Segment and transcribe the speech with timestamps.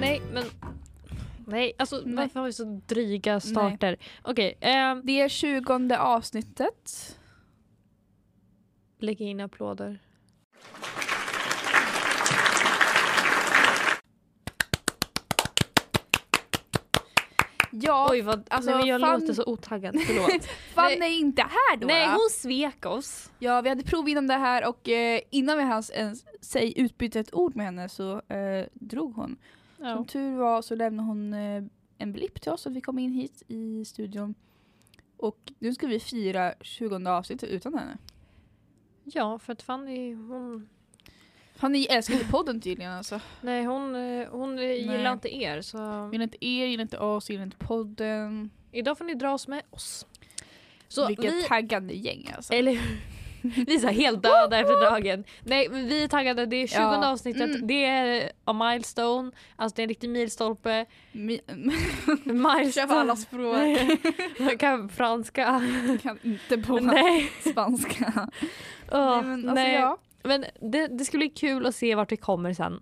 [0.00, 0.44] Nej men
[1.46, 2.14] Nej, alltså Nej.
[2.16, 3.96] varför har vi så dryga starter?
[4.22, 7.14] Okej, ehm, Det är tjugonde avsnittet.
[9.00, 9.98] lägg in applåder.
[17.82, 20.44] Ja, Oj vad, alltså, nej, men jag fan- låter så otaggad, förlåt.
[20.74, 21.14] Fanny nej.
[21.14, 21.86] är inte här då.
[21.86, 23.30] nej hon svek oss.
[23.38, 27.20] Ja, vi hade prov innan det här och eh, innan vi hans ens säg utbyta
[27.20, 29.36] ett ord med henne så eh, drog hon.
[29.76, 31.62] Som tur var så lämnade hon eh,
[31.98, 34.34] en blipp till oss att vi kom in hit i studion.
[35.16, 37.98] Och nu ska vi fira 20 avsnittet utan henne.
[39.04, 40.68] Ja, för att Fanny hon,
[41.58, 43.20] Fanny älskar inte podden tydligen alltså.
[43.40, 45.78] nej, hon, eh, hon eh, gillar inte er så
[46.12, 48.50] Gillar inte er, gillar inte oss, gillar inte podden.
[48.72, 50.06] idag får ni dra oss med oss.
[50.88, 52.52] Så Vilket vi, taggande gäng alltså.
[52.54, 52.72] eller
[53.42, 55.24] vi är så helt döda efter dagen.
[55.44, 57.12] Nej men vi är taggade, det är 20 Ja.
[57.12, 57.66] avsnittet, Mm.
[57.66, 60.86] det är a milestone, alltså det är en riktig milstolpe.
[61.12, 61.40] Mi-
[62.24, 62.72] milestone.
[62.88, 63.56] Kör alla språk.
[64.38, 65.62] Jag kan franska.
[66.02, 67.30] kan inte på Nej.
[67.50, 68.28] spanska.
[68.92, 69.74] Åh, nej, men alltså, nej.
[69.74, 72.80] Ja, Men det, det ska bli kul att se vart vi kommer sen.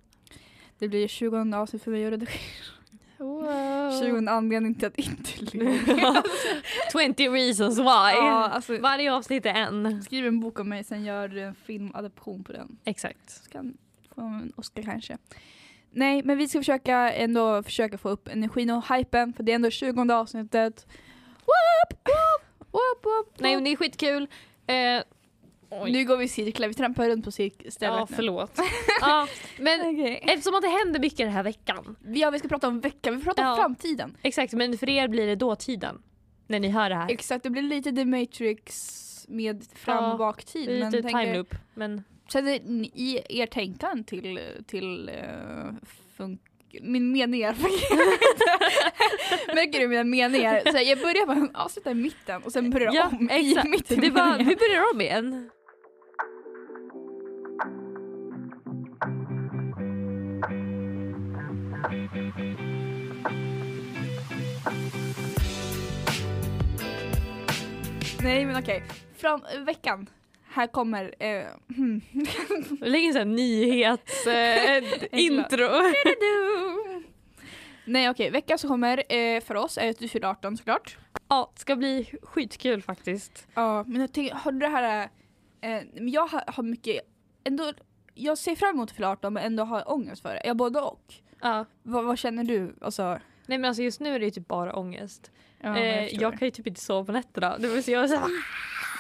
[0.79, 2.33] det blir 20 avsnitt för mig att redigera.
[3.19, 4.01] Wow.
[4.01, 6.23] 20 anledning till att inte leva.
[6.93, 7.85] 20 reasons why.
[7.85, 10.03] ja, alltså, Varje avsnitt är en.
[10.03, 12.79] skriv en bok om mig, sen gör du en filmadaption på den.
[12.85, 13.31] Exakt.
[13.31, 13.77] Så kan
[14.15, 15.19] få en Oscar kanske.
[15.91, 19.57] Nej, men vi ska försöka ändå försöka få upp energin och hypen för det är
[19.57, 20.87] ändå 20 avsnittet.
[21.35, 24.29] Whoop, whoop, whoop, whoop, Nej men det är skitkul.
[24.67, 25.03] Eh,
[25.71, 25.93] oj.
[25.93, 28.61] Nu går vi i cirklar, vi trampar runt på cirkstället Ja förlåt.
[29.01, 29.29] ja,
[29.59, 30.21] men Okej.
[30.23, 31.97] eftersom att det händer mycket den här veckan.
[32.07, 33.57] Ja, vi ska prata om veckan, vi pratar om Ja.
[33.57, 34.17] framtiden.
[34.23, 36.03] Exakt men för er blir det dåtiden.
[36.47, 37.11] När ni hör det här.
[37.11, 40.69] Exakt, det blir lite The Matrix med fram Ja, och baktid.
[40.69, 41.55] Är men lite tänker- time loop.
[41.75, 45.73] Men Känner ni i er tänktan till, till uh,
[46.17, 46.41] funk
[46.83, 47.57] min meningar.
[49.55, 50.63] Märker du mina meningar?
[50.73, 53.67] Så jag börjar bara avsluta i mitten och sen börjar ja om exakt.
[53.67, 54.01] i mitten.
[54.01, 55.51] Det var, vi börjar om igen.
[68.23, 68.83] Nej men okej,
[69.17, 70.11] fram veckan.
[70.49, 71.15] Här kommer...
[71.19, 71.47] Eh,
[71.77, 72.01] hmm.
[72.81, 74.83] Lägg in såhär nyhets eh.
[77.85, 80.99] Nej okej, veckan som kommer eh, för oss är att du fyller 18 såklart.
[81.29, 83.49] Ja, ska bli skitkul faktiskt.
[83.55, 85.09] Ja, men jag tänker, har du det här...
[85.61, 87.01] Eh, men jag har, har mycket...
[87.45, 87.73] Ändå,
[88.15, 90.43] jag ser fram emot att fylla 18 men ändå har ångest för det.
[90.45, 91.15] Jag både och.
[91.41, 91.65] Ja.
[91.83, 92.75] Vad, vad känner du?
[92.81, 95.31] Alltså, Nej men alltså just nu är det ju typ bara ångest.
[95.61, 96.23] ja, eh, förstår.
[96.23, 97.59] jag kan ju typ inte sova på nätterna.
[97.59, 98.29] Det vill säga, jag är så här,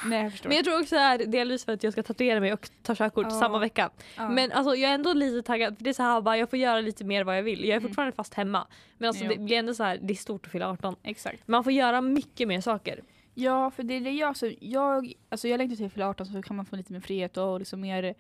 [0.05, 0.49] Nej jag förstår.
[0.49, 2.95] men jag tror också det är delvis för att jag ska tatuera mig och ta
[2.95, 3.41] körkort Ja.
[3.41, 3.91] samma vecka.
[4.17, 4.29] ja.
[4.29, 6.59] Men alltså jag är ändå lite taggad för det är så här bara jag får
[6.59, 7.61] göra lite mer vad jag vill.
[7.61, 7.89] Jag är Mm.
[7.89, 8.67] fortfarande fast hemma.
[8.99, 9.31] Men alltså Jo.
[9.31, 10.97] det blir ändå så här, det är stort att fylla 18.
[11.03, 11.49] Exakt.
[11.49, 13.01] Man får göra mycket mer saker.
[13.35, 14.37] Ja, för det är det jag...
[14.37, 17.01] Så jag, alltså jag längtar till att fylla 18 så kan man få lite mer
[17.01, 18.15] frihet och liksom mer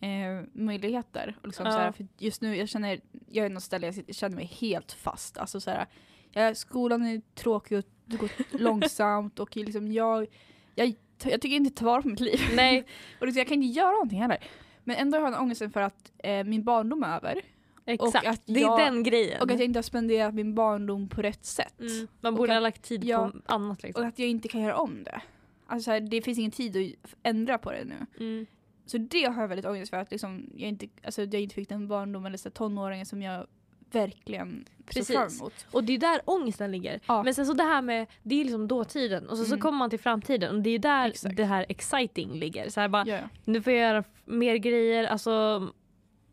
[0.00, 1.36] eh, möjligheter.
[1.40, 1.72] Och liksom Ja.
[1.72, 4.44] så här, för just nu, jag känner, jag är något ställe, jag, jag känner mig
[4.44, 5.38] helt fast.
[5.38, 5.86] Alltså så här,
[6.32, 10.26] jag, skolan är tråkig och det går långsamt och liksom jag,
[10.74, 10.94] jag,
[11.24, 12.40] jag tycker inte ta vara på mitt liv.
[12.54, 12.78] Nej,
[13.20, 14.38] Och liksom, jag kan inte göra någonting heller.
[14.84, 17.40] Men ändå har jag en ångesten för att eh, min barndom är över.
[17.86, 18.26] exakt.
[18.26, 19.42] att det är jag- den grejen.
[19.42, 21.80] Och att jag inte har spenderat min barndom på rätt sätt.
[21.80, 22.08] mm.
[22.20, 23.30] Man och borde att- ha lagt tid ja.
[23.30, 24.06] på annat Och liksom.
[24.08, 25.22] att jag inte kan göra om det.
[25.66, 28.06] Alltså så här, det finns ingen tid att ändra på det nu.
[28.24, 28.46] Mm.
[28.90, 31.68] Så det har jag väldigt ångest för att liksom, jag, inte, alltså, jag inte fick
[31.68, 33.46] den barndom eller så tonåringen som jag
[33.92, 35.06] verkligen Precis.
[35.06, 35.66] såg fram emot.
[35.70, 37.00] Och det är där ångesten ligger.
[37.06, 37.22] Ja.
[37.22, 39.60] Men sen så det här med, det är liksom dåtiden och så, så Mm.
[39.60, 41.36] kommer man till framtiden och det är där Exakt.
[41.36, 42.68] det här exciting ligger.
[42.70, 43.18] Så här bara, Ja.
[43.44, 45.30] nu får jag göra mer grejer, alltså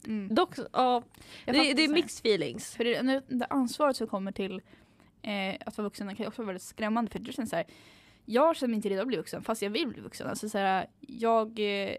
[0.07, 0.35] Mm.
[0.35, 1.03] dock, ja,
[1.45, 2.75] det, det är så mixed feelings.
[2.75, 4.62] För det, det, ansvaret som kommer till
[5.21, 7.65] eh, att vara vuxen kan också vara väldigt skrämmande för det känns så här,
[8.25, 10.27] jag känner mig inte redo att bli vuxen fast jag vill bli vuxen.
[10.27, 11.95] Alltså så här, jag, eh,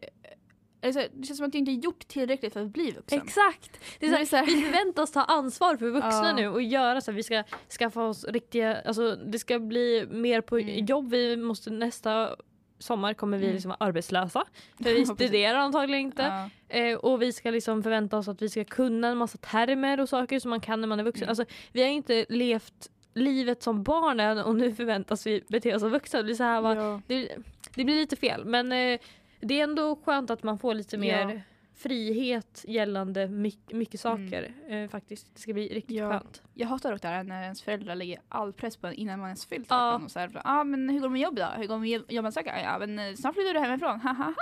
[0.82, 3.22] alltså, det känns som att jag inte gjort tillräckligt för att bli vuxen.
[3.22, 3.80] Exakt!
[4.00, 6.32] Det är så här, vi förväntas ta ansvar för vuxna Ja.
[6.32, 7.42] nu och göra så här, vi ska
[7.78, 10.84] skaffa oss riktiga, alltså det ska bli mer på Mm.
[10.86, 12.36] jobb, vi måste nästa
[12.78, 13.54] sommar kommer vi Mm.
[13.54, 14.44] liksom vara arbetslösa.
[14.76, 16.22] För vi studerar antagligen inte.
[16.69, 16.76] Ja.
[16.78, 20.08] Eh, och vi ska liksom förvänta oss att vi ska kunna en massa termer och
[20.08, 21.22] saker som man kan när man är vuxen.
[21.22, 21.30] Mm.
[21.30, 25.80] Alltså, vi har inte levt livet som barn än och nu förväntas vi bete oss
[25.80, 26.19] som vuxna.
[26.19, 27.00] Det, blir så här, va, Ja.
[27.06, 27.28] det,
[27.75, 28.98] det blir lite fel men eh,
[29.40, 31.40] det är ändå skönt att man får lite mer Ja
[31.82, 35.34] frihet gällande mycket, mycket saker eh, faktiskt.
[35.34, 36.10] Det ska bli riktigt Ja.
[36.10, 36.42] skönt.
[36.54, 39.28] Jag hatar dock det här när ens föräldrar lägger all press på en innan man
[39.28, 39.88] ens fyllt Ja.
[39.94, 41.60] 18 och så här, ah, men hur går det med jobbet då?
[41.60, 42.60] Hur går det med jobb- jobbansökan?
[42.64, 44.32] Ja men eh, snart flyttar du hemifrån, ha.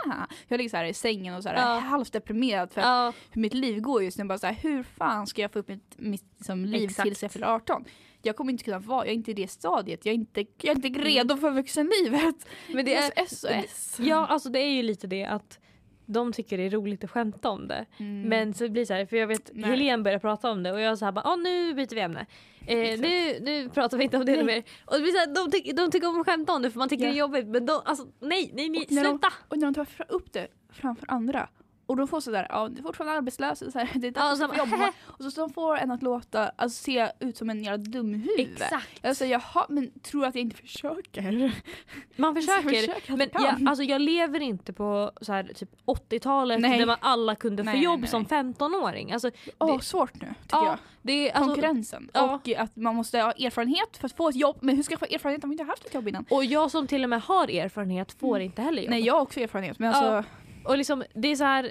[0.49, 1.79] Jag ligger så här i sängen och så här, Ja.
[1.79, 4.25] halvt deprimerad för Ja, hur mitt liv går just nu.
[4.25, 7.07] Bara så här, hur fan ska jag få upp mitt, mitt liksom, liv Exakt.
[7.07, 7.85] tills jag fyller 18?
[8.23, 10.71] Jag kommer inte kunna vara, jag är inte i det stadiet, jag är inte, jag
[10.73, 11.01] är inte Mm.
[11.03, 12.49] redo för vuxenlivet.
[12.75, 13.97] men det är, SOS.
[14.01, 15.59] ja, alltså det är ju lite det att
[16.07, 17.87] de tycker det är roligt att skämta om det.
[17.99, 18.23] Mm.
[18.29, 19.71] Men så blir det så här, för jag vet Nej.
[19.71, 22.27] Helene började prata om det och jag sa bara ah, nu byter vi ämne.
[22.67, 24.45] Eh, nu, nu pratar vi inte om det Nej.
[24.45, 24.63] mer.
[24.85, 26.79] Och det blir så här, de, tyck, de tycker om att skämta om det för
[26.79, 27.11] man tycker Ja.
[27.11, 29.29] det är jobbigt men de, alltså, nej, nej, nej, Och när de- sluta!
[29.49, 31.49] Och när de tar upp det framför andra
[31.87, 34.55] och de får sådär, ja du är fortfarande arbetslös, så här, det är Ja, få
[34.59, 34.93] jobba.
[35.05, 38.41] Och så, så de får en att låta, alltså, se ut som en jävla dumhuvud.
[38.63, 38.99] Exakt.
[39.03, 41.53] Jag säger jaha, men tror att jag inte försöker?
[42.17, 42.69] Man försöker.
[42.69, 46.79] försöker Men jag alltså jag lever inte på så här, typ 80-talet Nej.
[46.79, 48.43] där man alla kunde få Nej, nej, jobb nej, som nej.
[48.43, 49.13] 15-åring.
[49.13, 50.79] Alltså, det- svårt nu tycker ja, jag.
[51.03, 52.11] det är, alltså, Konkurrensen.
[52.13, 52.35] ja.
[52.35, 54.57] Och att man måste ha erfarenhet för att få ett jobb.
[54.61, 56.25] Men hur ska jag få erfarenhet om jag inte har haft ett jobb innan?
[56.31, 58.47] och jag som till och med har erfarenhet får Mm.
[58.47, 58.91] inte heller jobb.
[58.91, 59.79] Nej, jag har också erfarenhet.
[59.79, 60.31] Men alltså,
[60.67, 61.71] Och liksom, det är så här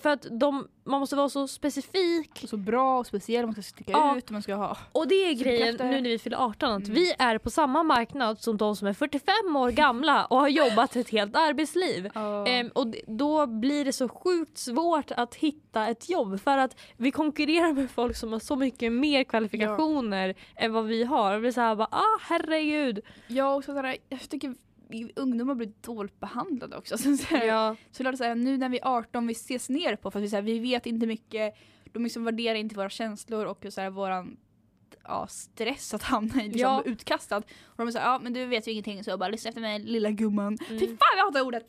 [0.00, 3.92] för att de, man måste vara så specifik så bra och speciell, man ska sticka
[3.92, 4.16] Ja.
[4.18, 4.76] ut och man ska ha...
[4.92, 6.94] och det är Så grejen nu när vi fyller 18 att Mm.
[6.94, 10.96] vi är på samma marknad som de som är 45 år gamla och har jobbat
[10.96, 12.10] ett helt arbetsliv.
[12.46, 17.10] Ehm, och då blir det så sjukt svårt att hitta ett jobb för att vi
[17.10, 21.32] konkurrerar med folk som har så mycket mer kvalifikationer än vad vi har.
[21.34, 23.00] Det blir så här bara, ah herregud.
[23.26, 24.54] Jag, också sådär, jag tycker vi
[25.16, 26.98] ungdomar blir dåligt behandlade också.
[27.02, 27.76] Så, så, här, Ja.
[27.90, 30.24] så klart, så här, nu när vi är 18 vi ses ner på för att
[30.24, 31.54] vi, så här, vi vet inte mycket.
[31.92, 34.36] De liksom värderar inte våra känslor och så här, våran
[35.04, 36.82] ja, stress att hamna i liksom, Ja.
[36.84, 37.36] utkastad.
[37.64, 39.78] Och de såhär, ja men du vet ju ingenting så jag bara lyssna efter mig
[39.78, 40.58] lilla gumman.
[40.68, 40.80] Mm.
[40.80, 41.66] Fy fan jag hatar ordet!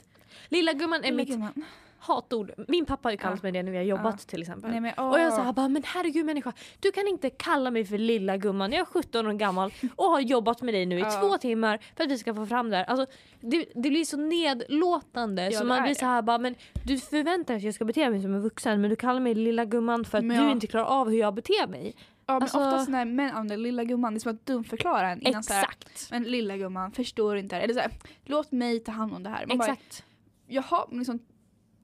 [0.50, 1.66] Lilla gumman är Lilla mitt gumman.
[2.08, 2.52] Hatord.
[2.68, 4.72] Min pappa har ju kallat mig det när vi har jobbat till exempel.
[4.72, 5.10] Nej, men, åh.
[5.10, 8.72] Och jag sa bara, men herregud människa, du kan inte kalla mig för lilla gumman.
[8.72, 12.04] Jag är 17 år gammal och har jobbat med dig nu i två timmar för
[12.04, 12.84] att vi ska få fram det här.
[12.84, 13.06] Alltså,
[13.40, 17.58] det, det blir så nedlåtande så man blir så här bara, men du förväntar dig
[17.58, 20.18] att jag ska bete mig som en vuxen men du kallar mig lilla gumman för
[20.18, 21.96] att Men du inte klarar av hur jag beter mig.
[22.30, 25.22] Ja men Alltså- oftast när män använder lilla gumman, det är som att dumförklara en
[25.22, 26.08] innan Exakt.
[26.12, 27.64] men lilla gumman förstår inte det här.
[27.64, 27.92] Eller såhär,
[28.26, 29.46] låt mig ta hand om det här.
[29.48, 30.04] Man bara, Exakt.
[30.48, 31.20] jaha, men liksom,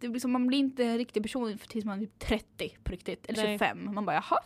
[0.03, 2.91] det blir som, man blir inte en riktig person tills man är typ 30 på
[2.91, 3.59] riktigt, eller Nej.
[3.59, 3.93] 25.
[3.93, 4.39] Man bara jaha,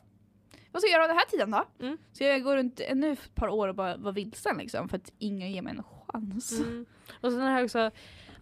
[0.72, 1.86] vad ska jag göra den här tiden då?
[1.86, 1.98] Mm.
[2.14, 5.12] Så jag går runt ännu ett par år och bara var vilsen liksom för att
[5.18, 6.60] ingen ger mig en chans.
[6.60, 6.86] Mm.
[7.22, 7.92] Och sen jag också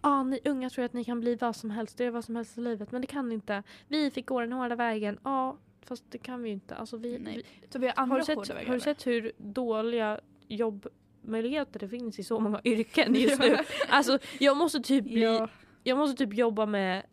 [0.00, 2.36] ah, ni unga tror att ni kan bli vad som helst, det är vad som
[2.36, 3.62] helst i livet men det kan ni inte.
[3.88, 6.74] Vi fick gå den hårda vägen, ja fast det kan vi ju inte.
[6.74, 7.36] Alltså, vi, Nej.
[7.36, 11.80] vi, Så vi har andra har, du sett, vägar har du sett hur dåliga jobbmöjligheter
[11.80, 13.56] det finns i så många yrken just nu?
[13.88, 15.48] Alltså jag måste typ bli, Ja.
[15.86, 17.06] Jag måste typ jobba med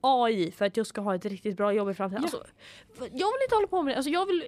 [0.00, 2.24] AI för att jag ska ha ett riktigt bra jobb i framtiden.
[2.32, 2.38] Ja.
[2.38, 2.52] Alltså,
[3.04, 4.44] jag vill inte hålla på med det, alltså, jag vill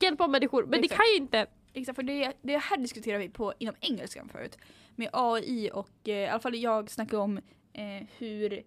[0.00, 0.96] hjälpa människor men det Exakt.
[1.00, 1.46] kan jag inte.
[1.72, 4.58] Exakt, för det, det här diskuterar vi på inom engelskan förut.
[4.94, 7.38] Med AI och eh, i alla fall jag snackar om
[7.72, 8.62] eh, hur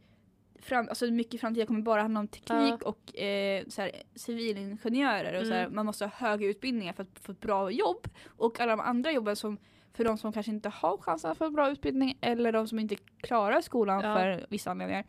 [0.61, 5.39] fram, alltså mycket i framtiden kommer bara handla om teknik och eh, så här, civilingenjörer
[5.41, 5.75] och så här, Mm.
[5.75, 8.07] man måste ha höga utbildningar för att få ett bra jobb.
[8.27, 9.57] Och alla de andra jobben som
[9.99, 12.79] för de som kanske inte har chansen att få en bra utbildning eller de som
[12.79, 14.15] inte klarar skolan Ja.
[14.15, 15.05] för vissa anledningar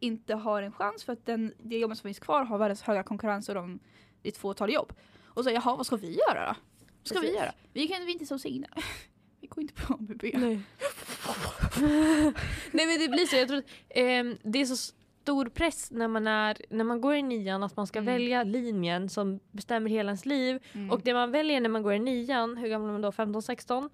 [0.00, 3.02] inte har en chans för att den, det jobben som finns kvar har världens höga
[3.02, 3.78] konkurrens och de,
[4.22, 4.92] det är ett fåtal jobb.
[5.24, 6.54] Och så jaha, vad ska vi göra då?
[6.98, 7.40] Vad ska vi Precis.
[7.40, 7.52] göra?
[7.72, 8.68] Vi kan vi inte så signa.
[9.40, 10.22] Vi går inte på ABB.
[10.22, 10.32] Nej.
[12.72, 14.94] Nej men det blir så, jag tror att, ehm, det är så
[15.24, 18.14] stor press när man, är, när man går i nian att man ska Mm.
[18.14, 20.62] välja linjen som bestämmer hela ens liv.
[20.72, 20.90] Mm.
[20.90, 23.10] Och det man väljer när man går i nian, hur gammal är man då?
[23.10, 23.90] 15-16?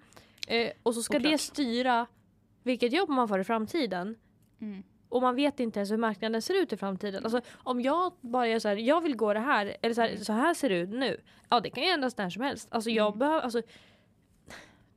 [0.47, 1.31] Eh, och så ska Oklart.
[1.31, 2.05] det styra
[2.63, 4.15] vilket jobb man får i framtiden.
[4.61, 4.83] Mm.
[5.09, 7.23] Och man vet inte ens hur marknaden ser ut i framtiden.
[7.23, 10.09] Alltså, om jag bara är så här, jag vill gå det här, eller så här,
[10.09, 10.23] Mm.
[10.23, 11.17] så här ser det ut nu.
[11.49, 12.67] Ja det kan ju ändras när som helst.
[12.71, 13.19] Alltså jag Mm.
[13.19, 13.61] behöver, alltså,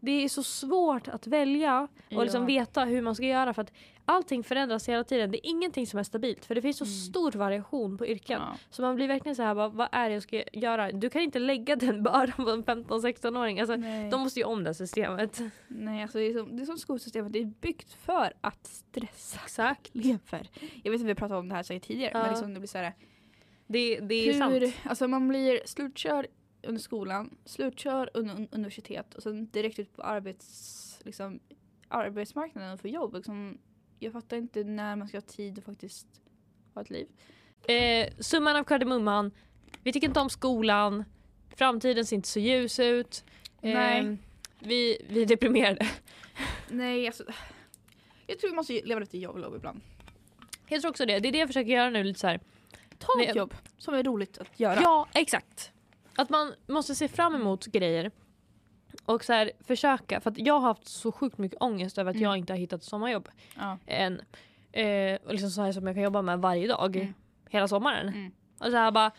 [0.04, 2.46] det är så svårt att välja och liksom Ja.
[2.46, 3.72] veta hur man ska göra för att
[4.04, 5.30] allting förändras hela tiden.
[5.30, 6.94] Det är ingenting som är stabilt för det finns så Mm.
[6.94, 8.40] stor variation på yrken.
[8.40, 8.56] Ja.
[8.70, 10.92] Så man blir verkligen så här, bara, vad är det jag ska göra?
[10.92, 13.60] Du kan inte lägga den bördan på en 15-16-åring.
[13.60, 14.10] Alltså, Nej.
[14.10, 15.40] de måste ju om det systemet.
[15.68, 19.40] Nej, alltså det är, som, det är som skolsystemet, det är byggt för att stressa
[19.44, 19.90] Exakt.
[19.94, 20.50] elever.
[20.82, 22.20] Jag vet att vi har pratat om det här säkert tidigare, Ja.
[22.22, 22.92] men liksom det blir så här,
[23.66, 24.74] Det, det är hur, sant.
[24.84, 26.26] alltså man blir slutkörd
[26.66, 31.40] under skolan, slutkörd under un- universitet och sen direkt ut på arbets, liksom,
[31.88, 33.14] arbetsmarknaden och få jobb.
[33.14, 33.58] Liksom,
[33.98, 36.06] jag fattar inte när man ska ha tid att faktiskt
[36.74, 37.08] ha ett liv.
[37.68, 39.30] Eh, summan av kardemumman.
[39.82, 41.04] Vi tycker inte om skolan.
[41.56, 43.24] Framtiden ser inte så ljus ut.
[43.62, 44.16] Eh, Nej.
[44.58, 45.88] Vi, vi är deprimerade.
[46.70, 47.24] Nej, alltså.
[48.26, 49.80] Jag tror vi måste leva lite YOLO ibland.
[50.68, 51.18] Jag tror också det.
[51.18, 52.40] Det är det jag försöker göra nu lite så här.
[52.98, 54.80] Ta ett jobb som är roligt att göra.
[54.82, 55.72] Ja, exakt.
[56.16, 58.10] Att man måste se fram emot grejer
[59.04, 60.20] och så här, försöka.
[60.20, 62.24] För att jag har haft så sjukt mycket ångest över att Mm.
[62.28, 63.78] jag inte har hittat sommarjobb Ja.
[63.86, 64.20] än.
[64.72, 67.14] Eh, och liksom så här som jag kan jobba med varje dag Mm.
[67.50, 68.08] hela sommaren.
[68.08, 68.32] Mm.
[68.60, 69.10] Och så här bara,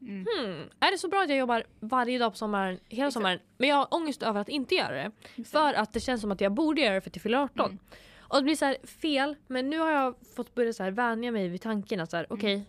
[0.00, 0.26] Mm.
[0.38, 3.12] hmm, är det så bra att jag jobbar varje dag på sommaren, hela Exakt.
[3.14, 3.38] sommaren?
[3.58, 5.10] Men jag har ångest över att inte göra det.
[5.36, 5.44] Det.
[5.44, 7.66] För att det känns som att jag borde göra det för att jag fyller 18.
[7.70, 7.78] Mm.
[8.18, 11.32] Och det blir så här fel, men nu har jag fått börja så här vänja
[11.32, 12.38] mig vid tanken att så här, Mm.
[12.38, 12.64] okej,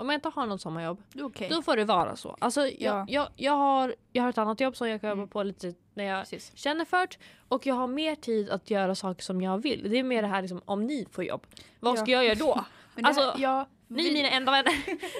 [0.00, 1.48] om jag inte har något sommarjobb, okej.
[1.50, 2.36] då får det vara så.
[2.40, 3.04] Alltså, jag, Ja.
[3.08, 5.28] jag, jag, har, jag har ett annat jobb som jag kan jobba Mm.
[5.30, 6.52] på lite när jag Precis.
[6.54, 7.08] känner för.
[7.48, 9.90] Och jag har mer tid att göra saker som jag vill.
[9.90, 11.46] Det är mer det här liksom, om ni får jobb,
[11.80, 12.16] vad ska Ja.
[12.16, 12.64] jag göra då?
[12.94, 14.72] Men Alltså, här, ja, Ni är mina enda vänner.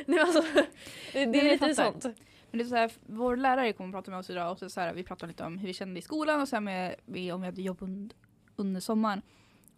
[0.27, 0.43] Alltså,
[1.13, 2.05] det, det är lite sånt.
[2.51, 4.71] Men det är så här, vår lärare kommer att prata med oss idag och så,
[4.71, 7.13] så här, vi pratade lite om hur vi kände i skolan och så med, om
[7.41, 8.17] vi hade jobb under,
[8.57, 9.23] under sommaren.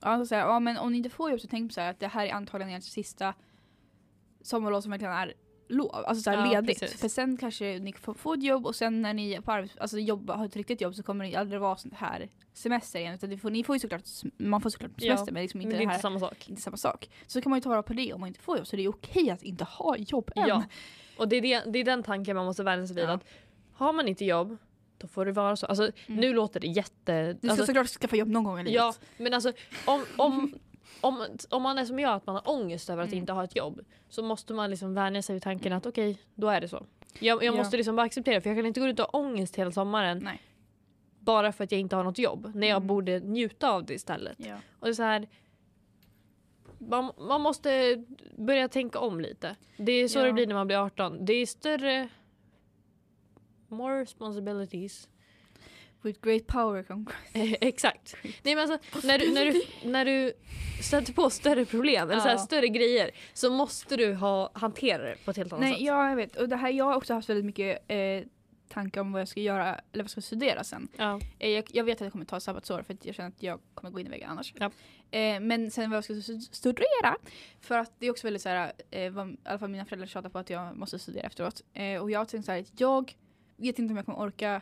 [0.01, 1.75] Och han sa så här, ja men om ni inte får jobb så tänk på
[1.75, 3.35] så här, att det här är antagligen ert sista
[4.43, 5.35] sommarlov som verkligen är
[5.69, 6.81] lov, alltså så här Ja, ledigt.
[6.81, 7.01] precis.
[7.01, 10.35] För sen kanske ni får, ett jobb och sen när ni på arbets, alltså jobba,
[10.37, 13.15] har ett riktigt jobb så kommer det aldrig vara sånt här semester igen.
[13.15, 14.03] Utan det får, ni får ju såklart,
[14.39, 16.21] man får såklart Ja, semester men liksom Men inte det är det inte här samma
[16.21, 16.49] sak.
[16.49, 17.11] inte samma sak.
[17.27, 18.67] Så kan man ju ta vara på det om man inte får jobb.
[18.67, 20.49] Så det är okej att inte ha jobb än.
[20.49, 20.63] Ja.
[21.17, 23.05] Och det är, det, det är den tanken man måste vänja sig vid.
[23.05, 23.13] Ja.
[23.13, 23.25] Att
[23.73, 24.57] har man inte jobb,
[24.99, 25.67] då får det vara så.
[25.67, 26.21] Alltså, Mm.
[26.21, 27.33] Nu låter det jätte...
[27.33, 28.75] Du ska Alltså, såklart skaffa jobb någon gång i livet.
[28.77, 29.53] ja, men alltså
[29.85, 30.55] om, om,
[31.03, 33.19] om, om man är som jag, att man har ångest över att Mm.
[33.19, 36.49] inte ha ett jobb, så måste man liksom vänja sig vid tanken att okej, då
[36.49, 36.87] är det så.
[37.19, 37.59] Jag, jag Ja.
[37.59, 40.19] måste liksom bara acceptera för jag kan inte gå ut och ha ångest hela sommaren
[40.19, 40.41] Nej.
[41.19, 42.87] bara för att jag inte har något jobb, när jag Mm.
[42.87, 44.37] borde njuta av det istället.
[44.39, 44.57] Ja.
[44.79, 45.29] Och det är så här,
[46.79, 48.05] man, man måste
[48.39, 49.57] börja tänka om lite.
[49.77, 50.25] Det är så Ja.
[50.25, 51.25] det blir när man blir 18.
[51.25, 52.09] Det är större...
[53.69, 55.09] More responsibilities.
[56.03, 58.15] With great power come Eh, Exakt.
[58.43, 60.33] Nej, men alltså, när, du, när, du, när du
[60.83, 62.39] stöter på större problem eller så här, Ja.
[62.39, 65.83] större grejer så måste du ha, hantera det på ett helt annat Nej, sätt.
[65.83, 66.37] ja, jag vet.
[66.37, 67.97] Och det här, jag har också haft väldigt mycket eh,
[68.69, 70.89] tankar om vad jag ska göra, eller vad jag ska studera sen.
[70.97, 71.21] Ja.
[71.39, 73.61] Eh, jag, jag vet att jag kommer ta sabbatsår för att jag känner att jag
[73.75, 74.55] kommer gå in i väggen annars.
[74.59, 74.71] Ja.
[75.19, 77.17] Eh, men sen vad jag ska stu- studera,
[77.61, 80.07] för att det är också väldigt så här, eh, vad, i alla fall mina föräldrar
[80.07, 81.63] tjatar på att jag måste studera efteråt.
[81.75, 83.15] Eh, och jag tänkte så här, att jag
[83.57, 84.61] vet inte om jag kommer orka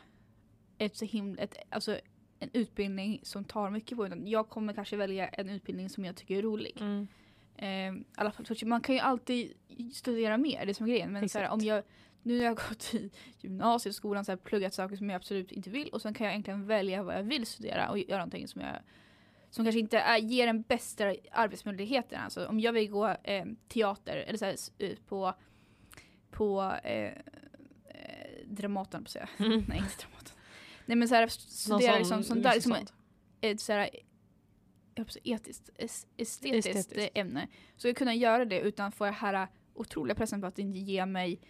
[0.81, 1.99] ett så himla, ett, alltså
[2.39, 6.17] en utbildning som tar mycket på utan jag kommer kanske välja en utbildning som jag
[6.17, 6.77] tycker är rolig.
[6.81, 7.09] Mm.
[7.57, 9.53] Eh, i alla fall, man kan ju alltid
[9.93, 11.13] studera mer, det är som grejen.
[11.13, 11.61] Men så här, Exakt.
[11.61, 11.85] om jag,
[12.23, 15.71] nu har jag gått i gymnasiet, skolan, så här, pluggat saker som jag absolut inte
[15.71, 18.61] vill och sen kan jag egentligen välja vad jag vill studera och göra någonting som
[18.61, 18.77] jag
[19.51, 22.21] som kanske inte är, ger den bästa arbetsmöjligheten.
[22.21, 25.35] Alltså om jag vill gå eh, teater eller så här, eh, på
[26.31, 27.15] på eh, eh,
[28.47, 29.29] Dramaten på säga.
[29.39, 29.65] Mm.
[29.69, 30.20] Nej inte Dramaten.
[30.91, 32.55] Nej men så här, studera liksom sånt där.
[32.55, 32.93] Liksom, sånt.
[33.41, 33.91] ett så här,
[35.25, 37.11] etiskt, es- estetiskt, Estetiskt.
[37.19, 37.49] ämne.
[37.77, 40.79] Så jag kunna göra det utan att få det här otroliga pressen på att inte
[40.79, 41.41] ge mig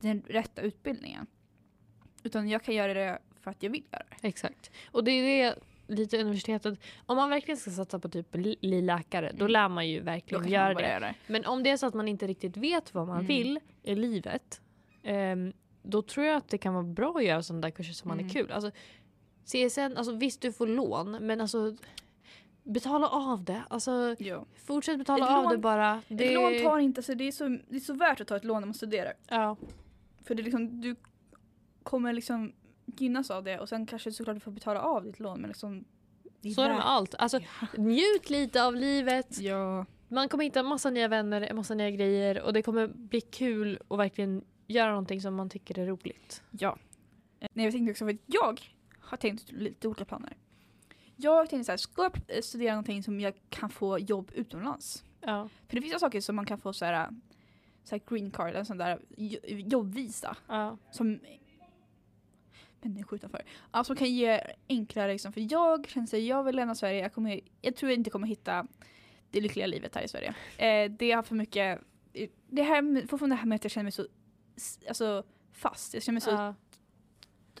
[0.00, 1.26] den rätta utbildningen.
[2.22, 4.28] Utan jag kan göra det för att jag vill göra det.
[4.28, 4.70] Exakt.
[4.90, 5.58] Och det är det
[5.94, 9.52] lite universitetet, om man verkligen ska satsa på typ li- läkare, då Mm.
[9.52, 10.82] lär man ju Då verkligen göra det.
[10.88, 11.14] göra det.
[11.26, 13.26] Men om det är så att man inte riktigt vet vad man Mm.
[13.26, 14.60] vill i livet,
[15.02, 15.52] ehm,
[15.84, 18.18] då tror jag att det kan vara bra att göra sådana där kurser som man
[18.18, 18.32] är Mm.
[18.34, 18.50] kul.
[18.52, 18.70] Alltså,
[19.44, 21.76] CSN, alltså visst du får lån, men alltså
[22.62, 23.62] betala av det.
[23.70, 24.44] Alltså Ja.
[24.66, 26.02] fortsätt betala Ett av lån- det bara.
[26.08, 28.36] Det, Ett lån tar inte, så det, är så, det är så värt att ta
[28.36, 29.12] ett lån när man studerar.
[29.28, 29.56] ja.
[30.24, 30.96] För det är liksom, du
[31.82, 32.52] kommer liksom
[32.86, 35.84] gynnas av det och sen kanske såklart du får betala av ditt lån men liksom
[36.40, 37.14] det Så är det med allt.
[37.18, 37.40] Alltså,
[37.76, 39.38] njut lite av livet.
[39.40, 39.86] Ja.
[40.08, 43.98] Man kommer hitta massa nya vänner, massa nya grejer och det kommer bli kul att
[43.98, 46.42] verkligen göra någonting som man tycker är roligt.
[46.50, 46.78] Ja.
[47.40, 48.60] Eh, Nej jag tänkte också för att jag
[48.98, 50.36] har tänkt lite olika planer.
[51.16, 55.04] Jag tänkte så här, ska jag studera någonting som jag kan få jobb utomlands?
[55.20, 55.48] Ja.
[55.68, 57.08] För det finns saker som man kan få så här,
[57.84, 60.78] så här green card, en sån där jo- jobbvisa Ja.
[60.90, 61.18] som
[62.80, 63.42] människor utanför.
[63.70, 67.40] Alltså kan ge enklare liksom, för jag känner sig, jag vill lämna Sverige, jag, kommer,
[67.60, 68.66] jag tror jag inte kommer hitta
[69.30, 70.34] det lyckliga livet här i Sverige.
[70.58, 71.80] Eh, det har för mycket,
[72.48, 74.06] det här, fortfarande det här med att jag känner mig så
[74.88, 76.54] alltså, fast, jag känner mig så Ja.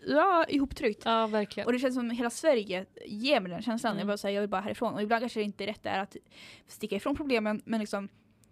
[0.06, 1.02] ja, ihoptryckt.
[1.04, 1.66] ja, verkligen.
[1.66, 3.90] Och det känns som hela Sverige ger mig den känslan.
[3.92, 3.98] Mm.
[3.98, 4.94] Jag, bara, säger, jag vill bara härifrån.
[4.94, 6.16] Och ibland kanske det inte rätt är att
[6.66, 8.08] sticka ifrån problemen men liksom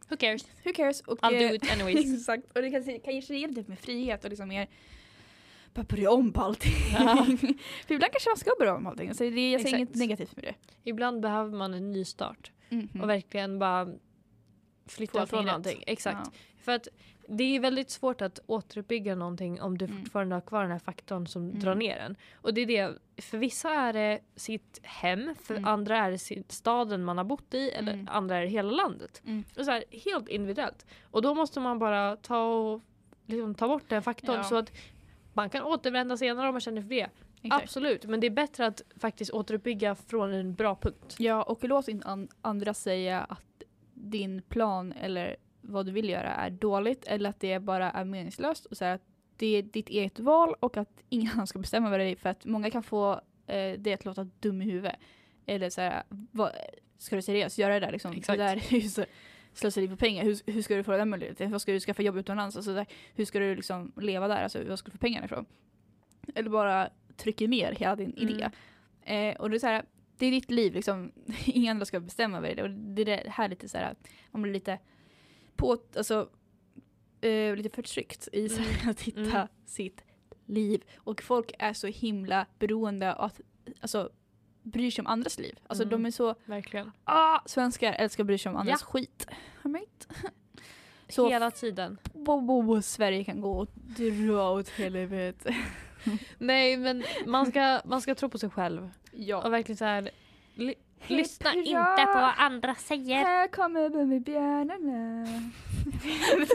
[0.09, 0.47] Who cares?
[0.65, 1.01] who cares?
[1.01, 2.15] Och, I'll eh, do it anyways.
[2.15, 2.45] Exakt.
[2.57, 4.69] Och det kanske, kanske ger lite mer frihet och liksom mer
[5.75, 6.73] bara börja om på allting.
[6.93, 7.17] Ja.
[7.87, 9.15] För ibland kanske man ska börja om på allting.
[9.15, 10.55] Så det, jag ser inget negativt med det.
[10.91, 13.01] Ibland behöver man en ny start Mhm.
[13.03, 13.89] och verkligen bara
[14.87, 15.85] flytta från någonting.
[15.87, 16.19] Exakt.
[16.25, 16.33] Ja.
[16.63, 16.89] För att
[17.29, 19.99] det är väldigt svårt att återuppbygga någonting om du Mm.
[19.99, 21.61] fortfarande har kvar den här faktorn som Mm.
[21.61, 22.17] drar ner en.
[22.35, 25.65] Och det är det, för vissa är det sitt hem, för Mm.
[25.69, 28.09] andra är det staden man har bott i eller Mm.
[28.11, 29.23] andra är det hela landet.
[29.27, 29.45] Mm.
[29.59, 30.87] Och så här, helt individuellt.
[31.11, 32.81] Och då måste man bara ta, och,
[33.27, 34.45] liksom, ta bort den faktorn Ja.
[34.45, 34.73] så att
[35.33, 37.09] man kan återvända senare om man känner för det.
[37.45, 37.63] Exakt.
[37.63, 41.17] Absolut, men det är bättre att faktiskt återuppbygga från en bra punkt.
[41.19, 43.63] Ja, och låt inte an- andra säga att
[43.95, 48.67] din plan eller vad du vill göra är dåligt eller att det bara är meningslöst.
[48.67, 49.03] Och så här att
[49.37, 52.17] det är ditt eget val och att ingen annan ska bestämma över dig.
[52.17, 53.13] För att många kan få
[53.47, 54.97] eh, det att låta dum i huvudet.
[55.47, 56.53] Eller så här, vad,
[56.99, 58.13] ska du seriöst göra det där liksom?
[58.13, 58.39] Exakt.
[58.39, 59.05] Det där är ju så
[59.53, 60.25] slöseri på pengar.
[60.25, 61.51] Hur, hur ska du få den möjligheten?
[61.51, 62.57] Vad ska du skaffa jobb utomlands?
[62.57, 64.43] Alltså, där, hur ska du liksom leva där?
[64.43, 65.47] Alltså, vad ska du få pengarna ifrån?
[66.35, 68.29] Eller bara trycker ner hela din Mm.
[68.29, 68.51] idé.
[69.03, 69.85] Eh, och det är så här,
[70.17, 71.13] det är ditt liv liksom.
[71.45, 72.63] Inga andra ska bestämma över det.
[72.63, 73.95] Och det är det här lite så här,
[74.31, 74.79] man blir lite
[75.57, 76.29] på, alltså
[77.21, 79.49] eh, lite förtryckt i här, att hitta Mm.
[79.67, 80.05] sitt
[80.47, 80.85] liv.
[80.97, 83.41] Och folk är så himla beroende av att,
[83.81, 84.11] alltså
[84.63, 85.59] bryr sig om andras liv.
[85.67, 85.91] Alltså Mm.
[85.91, 86.91] de är så, Verkligen.
[87.05, 89.27] ah, svenskar älskar att bry sig om andras skit.
[89.65, 90.09] Ni märkt?
[91.09, 91.99] Så Hela tiden.
[92.15, 95.57] bo, bo, bo, Sverige kan gå och dra åt helvete.
[96.39, 98.91] Nej men man ska, man ska tro på sig själv.
[99.15, 99.43] Ja.
[99.43, 100.11] Och verkligen så här.
[101.03, 101.17] Hurra!
[101.17, 103.17] lyssna inte på vad andra säger.
[103.17, 105.27] Här kommer Bumbibjörnarna.
[106.31, 106.51] Jag vet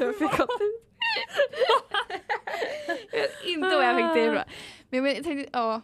[3.48, 4.44] inte vad jag fick det ifrån.
[4.90, 5.82] Men jag tänkte, ja.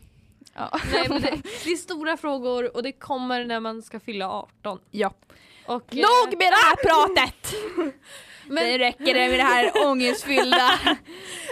[0.54, 0.80] ja.
[0.94, 1.30] Nej, men det,
[1.64, 4.80] det är stora frågor och det kommer när man ska fylla 18.
[4.92, 5.14] ja.
[5.66, 7.54] Och, Nog med det här pratet!
[8.48, 10.72] men, Det räcker det med det här ångestfyllda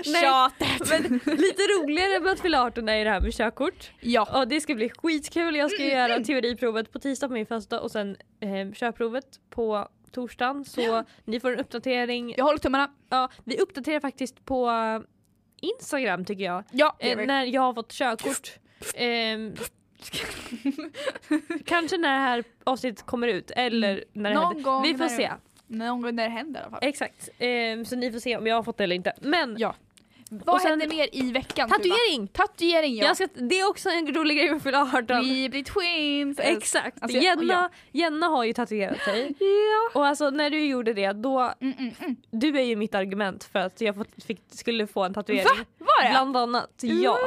[0.04, 0.90] tjatet.
[0.90, 1.02] men
[1.38, 3.92] lite roligare med att fylla 18 är det här med körkort.
[4.00, 4.40] Ja.
[4.40, 5.56] Och det ska bli skitkul.
[5.56, 10.66] Jag ska göra teoriprovet på tisdag på min födelsedag och sen eh, körprovet på torsdagen.
[10.66, 12.34] Så ni får en uppdatering.
[12.38, 12.92] Jag håller tummarna.
[13.10, 15.02] Ja, vi uppdaterar faktiskt på eh,
[15.62, 16.64] Instagram tycker jag.
[16.72, 18.52] Ja, Eh, när jag har fått körkort.
[18.96, 19.54] Ehm,
[21.66, 24.64] kanske när det här avsnittet kommer ut eller när det Någon händer.
[24.64, 25.32] gång Vi får se.
[25.72, 26.80] Någon gång när det händer i alla fall.
[26.82, 27.30] Exakt.
[27.40, 29.14] Ehm, så ni får se om jag har fått det eller inte.
[29.22, 29.76] Men Ja.
[30.34, 31.70] Vad och sen- händer mer i veckan?
[31.70, 32.28] Tatuering!
[32.28, 33.06] Tatuering ja.
[33.06, 35.24] Jag ska, det är också en rolig grej med att fylla 18.
[35.24, 36.40] Vi blir twins.
[36.40, 36.98] Exakt.
[37.02, 37.70] Alltså, Jenna, ja.
[37.92, 39.36] Jenna har ju tatuerat sig.
[39.40, 40.00] Ja.
[40.00, 42.16] Och alltså när du gjorde det då, Mm, mm, mm.
[42.32, 45.44] du är ju mitt argument för att jag fick, skulle få en tatuering.
[45.44, 45.66] Va?
[45.78, 46.10] Var det?
[46.10, 46.94] Bland annat, ja.
[46.94, 47.18] Jag-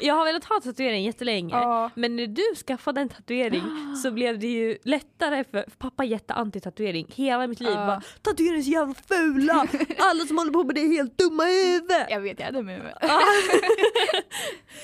[0.00, 1.54] Jag har velat ha tatuering jättelänge.
[1.54, 1.90] Ja.
[1.94, 3.62] Men när du skaffade en tatuering
[4.02, 7.06] så blev det ju lättare för, för pappa är jätte-anti-tatuering.
[7.14, 7.86] Hela mitt liv Ja.
[7.86, 9.66] bara tatueringar är så jävla fula!
[9.98, 12.06] Alla som håller på med det är helt dumma i huvudet!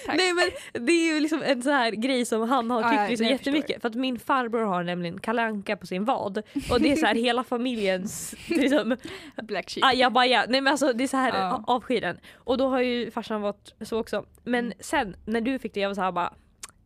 [0.06, 0.16] Tack.
[0.16, 0.44] Nej men
[0.86, 3.80] det är ju liksom en sån här grej som han har tyckt ja, liksom jättemycket.
[3.82, 6.38] För att min farbror har nämligen kalanka på sin vad.
[6.70, 8.96] Och det är så här hela familjens liksom,
[9.42, 9.84] Black sheep.
[9.84, 10.44] ajabaja.
[10.48, 11.64] Nej men alltså det är så här Ja.
[11.66, 12.18] avsky den.
[12.34, 14.24] Och då har ju farsan varit så också.
[14.44, 14.78] Men Mm.
[14.80, 16.34] sen när du fick det jag var så här bara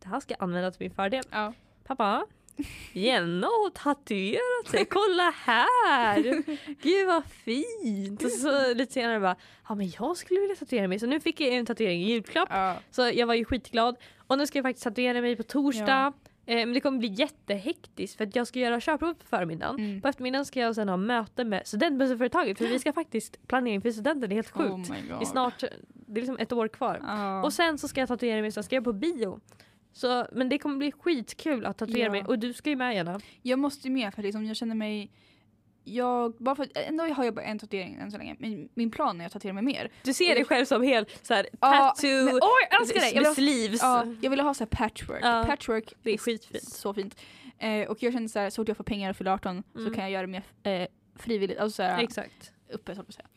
[0.03, 1.23] det här ska jag använda till min fördel.
[1.31, 1.53] Ja.
[1.87, 2.25] Pappa,
[2.93, 6.43] Jenna har tatuerat sig, kolla här!
[6.81, 8.23] Gud vad fint!
[8.23, 9.35] Och så lite senare bara,
[9.69, 10.99] ja men jag skulle vilja tatuera mig.
[10.99, 12.49] Så nu fick jag en tatuering i julklapp.
[12.51, 12.75] Ja.
[12.91, 13.95] Så jag var ju skitglad.
[14.27, 16.13] Och nu ska jag faktiskt tatuera mig på torsdag.
[16.45, 19.75] Eh, Men det kommer bli jättehektiskt för att jag ska göra körprovet på förmiddagen.
[19.79, 20.01] Mm.
[20.01, 23.91] På eftermiddagen ska jag sen ha möte med studentbussföretaget för vi ska faktiskt planering för
[23.91, 24.69] studenten, det är helt sjukt.
[24.71, 25.19] Oh my god.
[25.19, 26.99] det är snart, det är liksom ett år kvar.
[27.03, 27.43] Ja.
[27.43, 29.39] Och sen så ska jag tatuera mig, sen ska jag på bio.
[29.97, 32.11] Så, men det kommer bli skitkul att tatuera Ja.
[32.11, 33.19] mig och du ska ju med Jenna.
[33.41, 35.11] Jag måste ju med för liksom, jag känner mig
[35.83, 38.35] jag, bara för, ändå har jag bara en tatuering än så länge.
[38.39, 39.91] Min, min plan är att tatuera mig mer.
[40.03, 43.09] Du ser dig själv som helt såhär tattoo men- Åh jag älskar det!
[43.11, 43.81] Jag vill, sleeves.
[43.81, 45.19] ja, jag ville ha så här patchwork.
[45.23, 45.43] Ja.
[45.47, 46.63] Patchwork Det är skitfint.
[46.63, 47.21] så fint.
[47.59, 49.79] Eh, och jag känner så här, så fort jag får pengar och fyller 18 så
[49.79, 49.93] Mm.
[49.93, 51.59] kan jag göra det mer eh, frivilligt.
[51.59, 52.51] Alltså så här, Exakt.
[52.73, 53.27] uppe så att säga.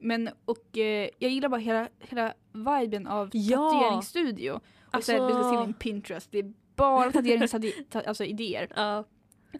[0.00, 3.70] Men och eh, jag gillar bara hela, hela viben av Ja.
[3.70, 4.50] tatueringsstudio.
[4.52, 7.54] Och Alltså- du ska se min Pinterest, det är bara tatuerings
[7.90, 8.68] ta, alltså idéer.
[8.76, 9.04] Ja.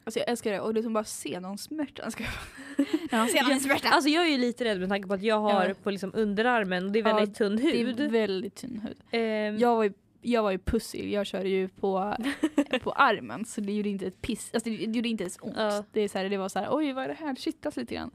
[0.04, 2.10] Alltså jag älskar det och liksom bara se någon smärta.
[2.10, 3.88] Ska jag ja, se någon smärta.
[3.88, 5.74] Alltså jag är ju lite rädd med tanke på att jag har Ja.
[5.82, 8.00] på liksom underarmen och det är Ja, väldigt tunn Det hud.
[8.00, 8.96] är väldigt tunn hud.
[9.10, 12.14] Ehm, Jag var ju, jag var ju pussy, jag körde ju på,
[12.82, 15.54] på armen så det gjorde inte ett piss, alltså det, det gjorde inte ens ont.
[15.56, 15.84] Ja.
[15.92, 17.76] Det, är så här, det var så här, oj vad är det här, det kittlas
[17.76, 18.10] lite grann.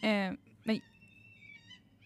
[0.00, 0.32] Eh,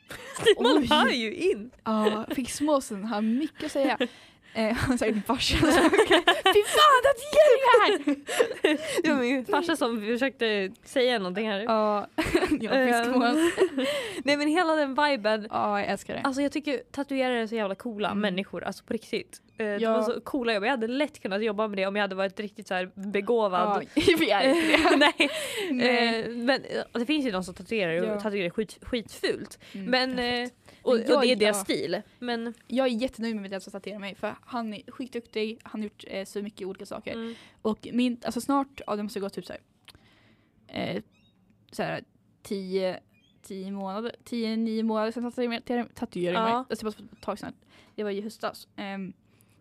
[0.61, 0.87] Man Oj.
[0.91, 1.71] hör ju in.
[1.85, 3.99] ja, fick småsen har mycket att säga.
[4.57, 5.57] Eh, han sa din farsa.
[5.57, 8.17] Fy fan tatueringar!
[9.03, 11.61] det var min farsa som försökte säga någonting här.
[11.61, 12.07] Ja,
[12.61, 13.51] jag Ehm,
[14.25, 15.47] Nej men hela den viben.
[15.51, 16.21] Ja, jag älskar det.
[16.21, 18.21] Alltså jag tycker tatuerare är så jävla coola Mm.
[18.21, 19.41] människor, alltså på riktigt.
[19.59, 19.93] Eh, De Ja.
[19.93, 20.65] var så coola jobb.
[20.65, 23.87] Jag hade lätt kunnat jobba med det om jag hade varit riktigt så här begåvad.
[23.95, 24.97] Ja, vi är inte det.
[25.19, 25.31] Nej.
[25.71, 26.21] Nej.
[26.21, 26.63] Eh, men
[26.93, 28.21] det finns ju de som tatuerar och Ja.
[28.21, 29.59] tatuerar skit, skitfult.
[29.73, 30.55] Mm, Men, perfekt.
[30.77, 31.65] eh, och, Men jag- och det är deras ja.
[31.65, 32.03] stil.
[32.19, 35.85] Men Jag är jättenöjd med den som tatuerar mig för han är skitduktig, han har
[35.85, 37.13] gjort eh, så mycket olika saker.
[37.13, 39.61] mm, Och min, alltså snart, ja det måste gå typ såhär,
[40.69, 41.03] eh,
[41.73, 42.05] såhär
[42.43, 43.01] tio,
[43.43, 46.53] tio månader, tio, nio månader sedan tatuerade tatuerade jag mig.
[46.53, 46.65] Ja.
[46.71, 47.53] Alltså det var ett tag sedan.
[47.95, 48.69] Det var i höstas.
[48.77, 49.13] Um,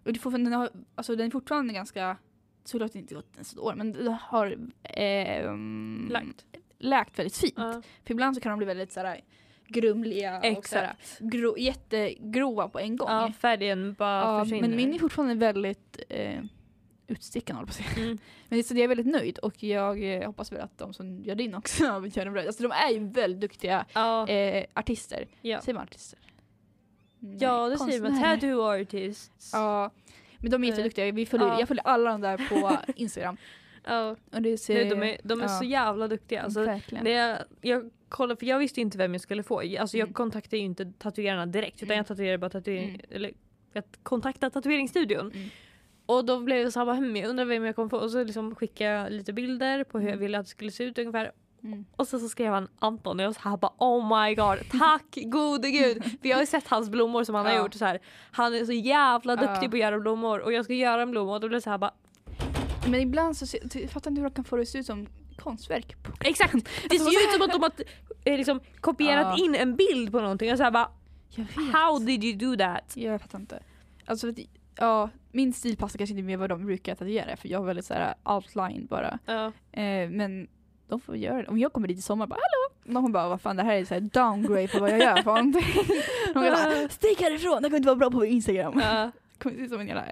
[0.03, 2.17] och det får, den, har, alltså den är fortfarande ganska,
[2.63, 6.45] såklart det inte gått ens ett år, men det har ehm, lagt.
[6.79, 7.53] läkt väldigt fint.
[7.57, 7.81] Ja.
[8.03, 9.21] För ibland så kan de bli väldigt såhär
[9.67, 11.19] grumliga och såhär, Exakt.
[11.19, 13.09] gro, jättegrova på en gång.
[13.09, 14.67] Ja, färgen bara Ja, försvinner.
[14.67, 16.43] men min är fortfarande väldigt eh,
[17.07, 18.05] utstickande håller på att säga.
[18.05, 18.17] Mm.
[18.49, 21.35] Men så jag är väldigt nöjd och jag eh, hoppas väl att de som gör
[21.35, 22.41] din också gör den bra.
[22.41, 25.27] Alltså de är ju väldigt duktiga Ja, eh, artister.
[25.41, 25.61] ja.
[25.61, 26.19] Säger man artister?
[27.25, 28.21] Nej, ja det säger man.
[28.21, 29.49] Tattoo artists.
[29.53, 29.91] Ja.
[30.38, 31.12] Men de är Eh, jätteduktiga.
[31.12, 31.59] Vi följer, ja.
[31.59, 33.38] Jag följer alla de där på Instagram.
[33.83, 34.15] Ja.
[34.31, 35.49] Och det ser, Nej, de är, de är ja.
[35.49, 36.41] så jävla duktiga.
[36.41, 37.03] Alltså, verkligen.
[37.03, 39.59] det, jag, jag kollade, för jag visste inte vem jag skulle få.
[39.79, 40.13] Alltså, jag Mm.
[40.13, 41.97] kontaktade ju inte tatuerarna direkt utan Mm.
[41.97, 43.01] jag tatuerade bara tatuering, Mm.
[43.09, 43.31] eller
[43.73, 45.31] jag kontaktade tatueringsstudion.
[45.31, 45.49] Mm.
[46.05, 47.97] Och då blev det så här, "Hmm, jag undrar vem jag kommer få.
[47.97, 50.21] Och så liksom skickade jag lite bilder på hur jag Mm.
[50.23, 51.31] ville att det skulle se ut ungefär.
[51.63, 51.86] Mm.
[51.95, 55.06] Och sen så skrev han Anton och jag så här bara oh my god, tack
[55.26, 56.04] gode gud.
[56.04, 57.73] För jag har ju sett hans blommor som han har gjort.
[57.73, 57.99] Så här.
[58.32, 61.34] Han är så jävla duktig på att göra blommor och jag ska göra en blomma
[61.34, 61.93] och då blir det så här bara
[62.91, 65.08] Men ibland så jag fattar inte hur de kan få det att se ut som
[65.38, 65.95] konstverk.
[66.19, 66.54] exakt.
[66.54, 66.60] Det
[66.91, 67.71] Alltså, ser ju ut som att de har
[68.26, 69.45] eh, liksom, kopierat Ja.
[69.45, 70.89] in en bild på någonting och så här bara
[71.30, 72.93] Jag how did you do that?
[72.97, 73.63] Jag fattar inte.
[74.06, 74.36] Alltså, att,
[74.76, 77.86] ja, min stil passar kanske inte med vad de brukar tatuera för jag har väldigt
[77.86, 79.19] såhär outline bara.
[79.26, 79.45] Ja.
[79.82, 80.47] Eh, men
[80.93, 81.47] de får göra det.
[81.47, 82.93] Om jag kommer dit i sommar bara hallå!
[82.99, 85.23] Kommer bara vad fan det här är så här downgrade på vad jag gör för
[85.23, 85.63] någonting.
[86.34, 88.79] Kommer bara stick härifrån, det kommer inte vara bra på Instagram.
[88.79, 89.12] Ja.
[89.43, 90.06] kommer se ut som en jävla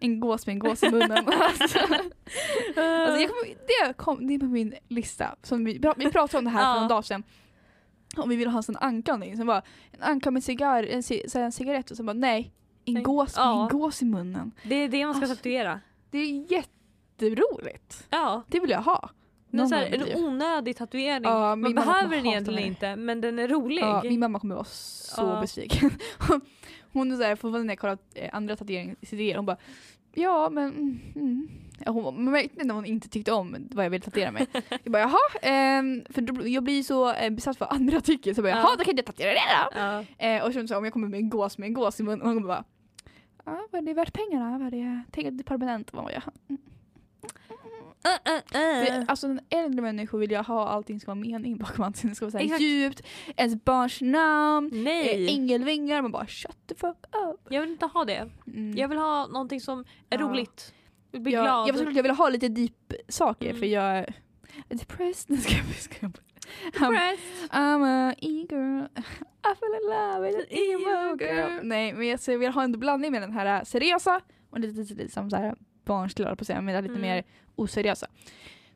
[0.00, 1.10] en gås med en gås i munnen.
[1.26, 5.36] alltså, alltså jag kommer, det, kom, det är på min lista.
[5.42, 7.22] Som vi, vi pratade om det här för någon dag sedan.
[8.16, 9.36] Om vi ville ha en sån anka någonting.
[9.36, 12.52] Sen bara en anka med cigarr, en, så här, en cigarett och sen bara nej.
[12.84, 13.62] En gås ja.
[13.62, 14.52] en gås i munnen.
[14.62, 15.80] Det är det man ska Alltså, tatuera.
[16.10, 18.06] Det är jätteroligt.
[18.10, 18.42] Ja.
[18.48, 19.10] Det vill jag ha.
[19.50, 21.22] Någon så här, en onödig tatuering.
[21.22, 23.82] Ja, man behöver den egentligen inte men den är rolig.
[23.82, 25.40] Ja, min mamma kommer vara så Ja.
[25.40, 25.90] besviken.
[26.92, 29.56] Hon är såhär, när jag kollat eh, andra tatueringsidéer, hon bara
[30.14, 31.48] Ja men mm, mm.
[31.84, 34.46] Ja, Hon märkte när hon inte tyckte om vad jag ville tatuera mig.
[34.84, 38.34] Jag bara jaha, ehm, för då, jag blir så eh, besatt för vad andra tycker
[38.34, 38.56] så jag bara, Ja.
[38.56, 39.40] jaha då kan jag inte tatuera det
[39.74, 39.78] då.
[39.80, 40.26] Ja.
[40.26, 42.26] Eh, och så, så om jag kommer med en gås med en gås i munnen,
[42.26, 42.64] hon bara
[43.44, 44.58] Ja, vad är det värt pengarna?
[44.58, 45.02] Vad är det?
[45.10, 45.92] Tänk att det är permanent.
[45.92, 46.22] Man bara, ja.
[48.08, 49.04] Uh, uh, uh.
[49.08, 52.10] Alltså en äldre människa vill jag ha allting ska vara mening bakom allting.
[52.10, 53.02] Det ska vara så här djupt,
[53.36, 56.02] ens barns namn, Nej, eh, ängelvingar.
[56.02, 56.96] Man bara shut the fuck
[57.30, 57.40] up.
[57.48, 58.28] jag vill inte ha det.
[58.46, 58.76] Mm.
[58.76, 60.74] Jag vill ha någonting som är roligt.
[61.10, 61.68] Jag vill bli jag, glad.
[61.68, 63.58] jag, vill, jag vill ha lite deep saker Mm.
[63.58, 64.14] för jag är
[64.68, 65.38] depressed.
[65.42, 66.12] Ska jag, ska jag,
[66.72, 67.50] I'm, Press.
[67.50, 68.84] I'm a e-girl.
[69.44, 71.60] I fell in love with an emo girl.
[71.62, 74.80] Nej men jag, så jag vill ha en blandning med den här seriösa och lite,
[74.80, 75.54] lite, lite som så här
[75.88, 77.00] barnsliga på säga, men lite Mm.
[77.02, 77.24] mer
[77.56, 78.06] oseriösa.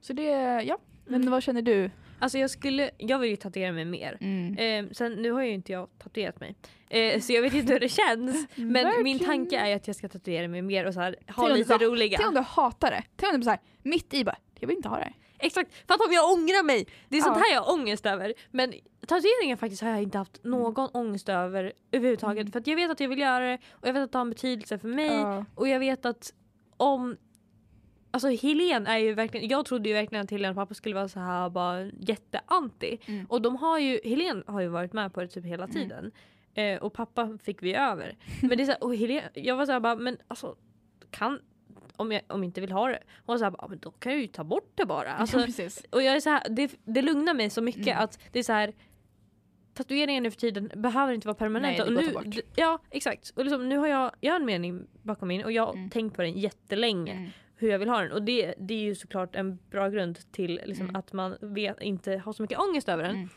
[0.01, 0.31] Så det,
[0.62, 0.79] ja.
[1.07, 1.31] Men Mm.
[1.33, 1.90] vad känner du?
[2.18, 4.18] Alltså jag skulle, jag vill ju tatuera mig mer.
[4.20, 4.87] Mm.
[4.87, 6.55] Eh, sen nu har ju inte jag tatuerat mig.
[6.90, 8.46] Eh, så jag vet inte hur det känns.
[8.55, 9.18] Men min Verkligen.
[9.18, 12.18] tanke är att jag ska tatuera mig mer och så här, ha lite du- roliga.
[12.18, 13.03] Tänk om du hatar det.
[13.16, 15.12] Tänk om du så här, mitt i bara, jag vill inte ha det.
[15.38, 16.87] Exakt, för att om jag ångrar mig.
[17.09, 17.42] Det är sånt Ja.
[17.48, 18.35] här jag har ångest över.
[18.51, 18.72] Men
[19.07, 22.40] tatueringar faktiskt har jag inte haft någon ångest över överhuvudtaget.
[22.40, 22.53] Mm.
[22.53, 24.25] För att jag vet att jag vill göra det och jag vet att det har
[24.25, 25.07] en betydelse för mig.
[25.16, 25.44] Ja.
[25.55, 26.33] Och jag vet att
[26.83, 27.16] om
[28.14, 31.21] Alltså Helen är ju verkligen, jag trodde ju verkligen att Helen pappa skulle vara så
[31.21, 32.99] här bara jätteanti.
[33.07, 33.27] Mm.
[33.29, 35.75] Och de har ju, Helen har ju varit med på det typ hela Mm.
[35.75, 36.12] tiden.
[36.55, 38.16] Eh, och pappa fick vi över.
[38.42, 40.57] Men det är så här, och Helen, jag var så här bara, men alltså
[41.11, 41.38] kan,
[41.97, 43.03] om jag om inte vill ha det.
[43.27, 45.12] Hon var så här, bara, men då kan jag ju ta bort det bara.
[45.12, 45.85] Alltså, ja, precis.
[45.90, 48.05] och jag är så här, det, det lugnar mig så mycket Mm.
[48.05, 48.73] att det är så här
[49.74, 51.85] Tatueringar nu för tiden behöver inte vara permanenta.
[51.85, 53.32] Nej, det och går att nu, ja exakt.
[53.37, 55.90] Och liksom, nu har jag, jag har en mening bakom min och jag har Mm.
[55.90, 57.12] tänkt på den jättelänge.
[57.12, 57.30] Mm.
[57.56, 58.12] Hur jag vill ha den.
[58.12, 60.96] Och det, det är ju såklart en bra grund till liksom, Mm.
[60.96, 63.16] att man vet, inte har så mycket ångest över den.
[63.16, 63.28] Mm.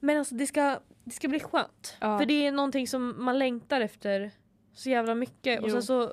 [0.00, 1.96] Men alltså det ska, det ska bli skönt.
[2.00, 2.18] Ja.
[2.18, 4.30] För det är någonting som man längtar efter
[4.72, 5.60] så jävla mycket.
[5.60, 5.72] Och Jo.
[5.72, 6.12] sen så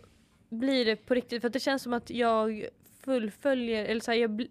[0.49, 1.41] blir det på riktigt.
[1.41, 2.65] För det känns som att jag
[3.03, 4.49] fullföljer, eller så här, jag, bli,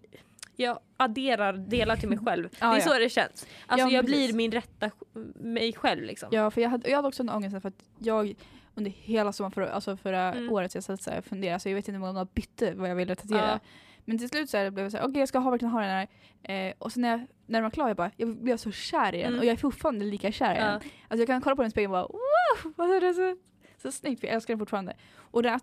[0.59, 2.49] jag adderar delar till mig själv.
[2.59, 2.93] ah, det är ja.
[2.93, 3.47] så det känns.
[3.67, 4.27] Alltså ja, jag precis.
[4.27, 4.91] blir min rätta
[5.35, 6.29] mig själv liksom.
[6.31, 8.35] Ja för jag hade, jag hade också en ångest för att jag
[8.75, 10.51] under hela sommaren förra, alltså förra mm.
[10.51, 13.15] året jag satt och funderade så jag vet inte om jag bytte vad jag ville
[13.15, 13.53] tatuera.
[13.53, 13.59] Ah.
[14.05, 15.81] Men till slut så här blev jag såhär, okej okay, jag ska ha, verkligen ha
[15.81, 16.07] den här.
[16.43, 19.15] Eh, och sen när, jag, när den var klar jag bara, jag blev så kär
[19.15, 19.39] i den mm.
[19.39, 20.73] och jag är fortfarande lika kär i den.
[20.73, 22.73] Alltså jag kan kolla på den i spegeln och bara wow!
[22.77, 23.41] Alltså, det är så,
[23.81, 24.95] så snyggt för jag älskar den fortfarande.
[25.17, 25.59] Och det,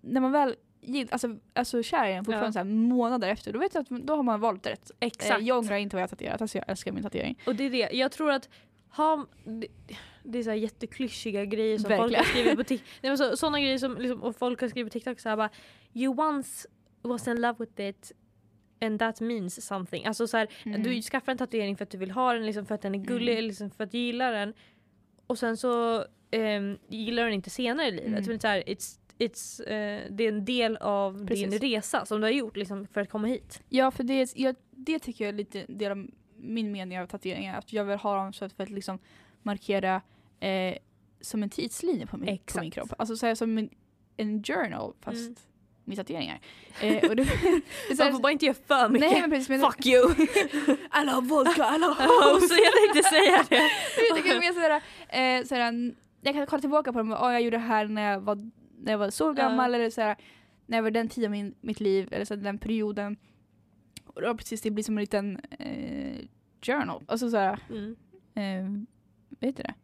[0.00, 0.56] när man väl
[1.10, 2.52] alltså, alltså kär i den fortfarande ja.
[2.52, 4.90] så här, månader efter, då vet jag att då har man valt rätt.
[5.00, 5.40] Exakt.
[5.40, 7.38] Eh, jag ångrar inte vad jag tatuerat, alltså jag älskar min tatuering.
[7.46, 8.48] Och det är det, jag tror att
[8.88, 9.66] ha, det,
[10.22, 12.08] det är så här jätteklyschiga grejer som Verkligen.
[12.08, 13.18] folk har skrivit på TikTok.
[13.18, 15.50] Så, sådana grejer som liksom, och folk har skrivit på TikTok så här bara
[15.92, 16.68] You once
[17.02, 18.12] was in love with it
[18.80, 20.04] and that means something.
[20.04, 20.82] Alltså så här, mm.
[20.82, 22.98] du skaffar en tatuering för att du vill ha den, liksom för att den är
[22.98, 23.44] gullig, mm.
[23.44, 24.54] liksom för att du gillar den.
[25.26, 28.26] Och sen så um, gillar du den inte senare i livet.
[28.26, 28.40] Mm.
[28.40, 31.50] Så här, it's, it's, uh, det är en del av Precis.
[31.50, 33.62] din resa som du har gjort liksom, för att komma hit.
[33.68, 37.58] Ja, för det, jag, det tycker jag är lite del av min mening av tatueringar.
[37.58, 38.98] Att jag vill ha dem så att för att liksom
[39.42, 40.02] markera
[40.40, 40.74] eh,
[41.20, 42.92] som en tidslinje på min, på min kropp.
[42.98, 43.70] Alltså så här, som en,
[44.16, 45.36] en journal fast mm
[45.84, 46.40] med tatueringar.
[46.80, 47.24] Eh, och det,
[47.88, 49.10] det Man får bara inte göra för mycket.
[49.10, 50.14] Nej, men precis, men Fuck you!
[50.90, 52.54] alla har vodka, alla house.
[52.54, 53.70] jag tänkte säga det.
[54.08, 54.70] jag, kan mer såhär,
[55.08, 58.12] eh, såhär, jag kan kolla tillbaka på dem och oh, jag gjorde det här när
[58.12, 58.50] jag var,
[58.84, 59.76] när jag var så gammal uh.
[59.76, 60.16] eller såhär,
[60.66, 63.16] när jag var den tiden min, mitt liv eller så den perioden.
[64.06, 66.26] Och då precis det blir som en liten eh,
[66.62, 67.04] journal.
[67.08, 67.96] Alltså såhär, mm.
[68.34, 68.84] eh,
[69.40, 69.74] vet du det?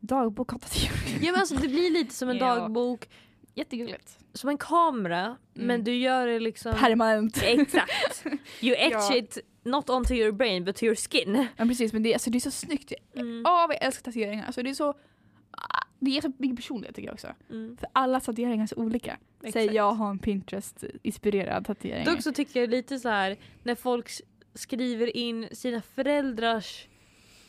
[0.00, 3.08] Dagbok Ja men alltså det blir lite som en dagbok
[3.56, 4.18] Jättegulligt.
[4.32, 5.36] Som en kamera mm.
[5.66, 7.36] men du gör det liksom permanent.
[7.42, 8.26] Exakt.
[8.60, 9.16] You etch ja.
[9.16, 11.46] it not onto your brain but to your skin.
[11.56, 12.92] Ja precis men det, alltså, det är så snyggt.
[13.14, 13.42] Mm.
[13.42, 14.46] Vad jag älskar tatueringar.
[14.46, 14.94] Alltså, det är så
[15.98, 17.28] det ger så mycket personlighet tycker jag också.
[17.50, 17.76] Mm.
[17.76, 19.18] För alla tatueringar är så olika.
[19.42, 19.52] Exakt.
[19.52, 22.04] Säg jag har en Pinterest-inspirerad tatuering.
[22.04, 24.10] Dock så tycker jag lite så här när folk
[24.54, 26.88] skriver in sina föräldrars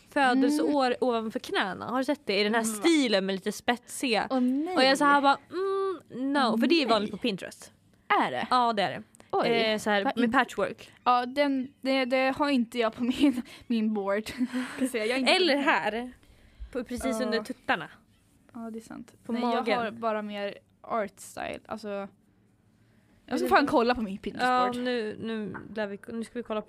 [0.10, 0.98] födelseår mm.
[1.02, 1.86] ovanför knäna.
[1.86, 2.40] Har du sett det?
[2.40, 2.76] I den här mm.
[2.76, 4.28] stilen med lite spetsiga.
[4.30, 7.72] Oh, och jag så här bara mm, no, oh, för det är vanligt på Pinterest.
[8.08, 8.48] Är det?
[8.50, 9.04] Ja det är det.
[9.44, 10.92] Eh, så här, med patchwork.
[11.04, 14.24] Ja den, det, det, har inte jag på min, min board.
[15.28, 16.12] Eller här.
[16.72, 17.26] På, precis uh.
[17.26, 17.90] under tuttarna.
[18.56, 19.14] Ja det är sant.
[19.24, 19.64] På Nej, magen.
[19.66, 21.60] Jag har bara mer art style.
[21.66, 22.08] Alltså
[23.26, 24.76] jag ska fan kolla på min Pinterest-board.
[24.76, 26.68] Ja, nu, nu, vi, nu ska vi kolla på...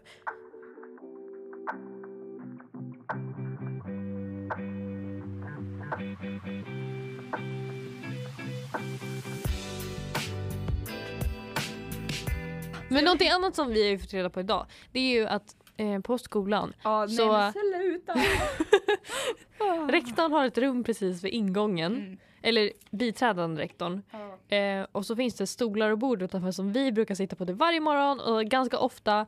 [12.88, 16.00] Men någonting annat som vi har fått reda på idag det är ju att eh,
[16.00, 17.32] på skolan ja, så...
[17.32, 18.14] Nej, sluta!
[19.92, 21.94] rektorn har ett rum precis vid ingången.
[21.94, 22.18] Mm.
[22.46, 24.02] Eller biträdande rektorn.
[24.10, 24.56] Ja.
[24.56, 27.52] Eh, och så finns det stolar och bord utanför som vi brukar sitta på det
[27.52, 29.26] varje morgon och ganska ofta.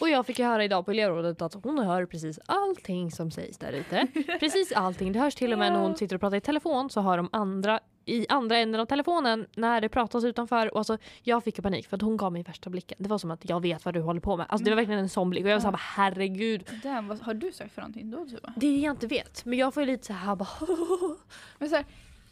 [0.00, 3.58] Och jag fick ju höra idag på elevrådet att hon hör precis allting som sägs
[3.58, 4.06] där ute.
[4.40, 5.12] precis allting.
[5.12, 7.28] Det hörs till och med när hon sitter och pratar i telefon så hör de
[7.32, 10.72] andra i andra änden av telefonen när det pratas utanför.
[10.72, 12.98] Och alltså, jag fick panik för att hon gav mig värsta blicken.
[13.00, 14.46] Det var som att jag vet vad du håller på med.
[14.48, 14.82] Alltså, det var mm.
[14.82, 16.70] verkligen en sån blick och jag var såhär herregud.
[16.82, 18.24] Damn, vad har du sagt för någonting då?
[18.24, 18.40] Typ?
[18.56, 19.44] Det är det jag inte vet.
[19.44, 20.48] Men jag får ju lite såhär bara
[21.58, 21.84] Men så här,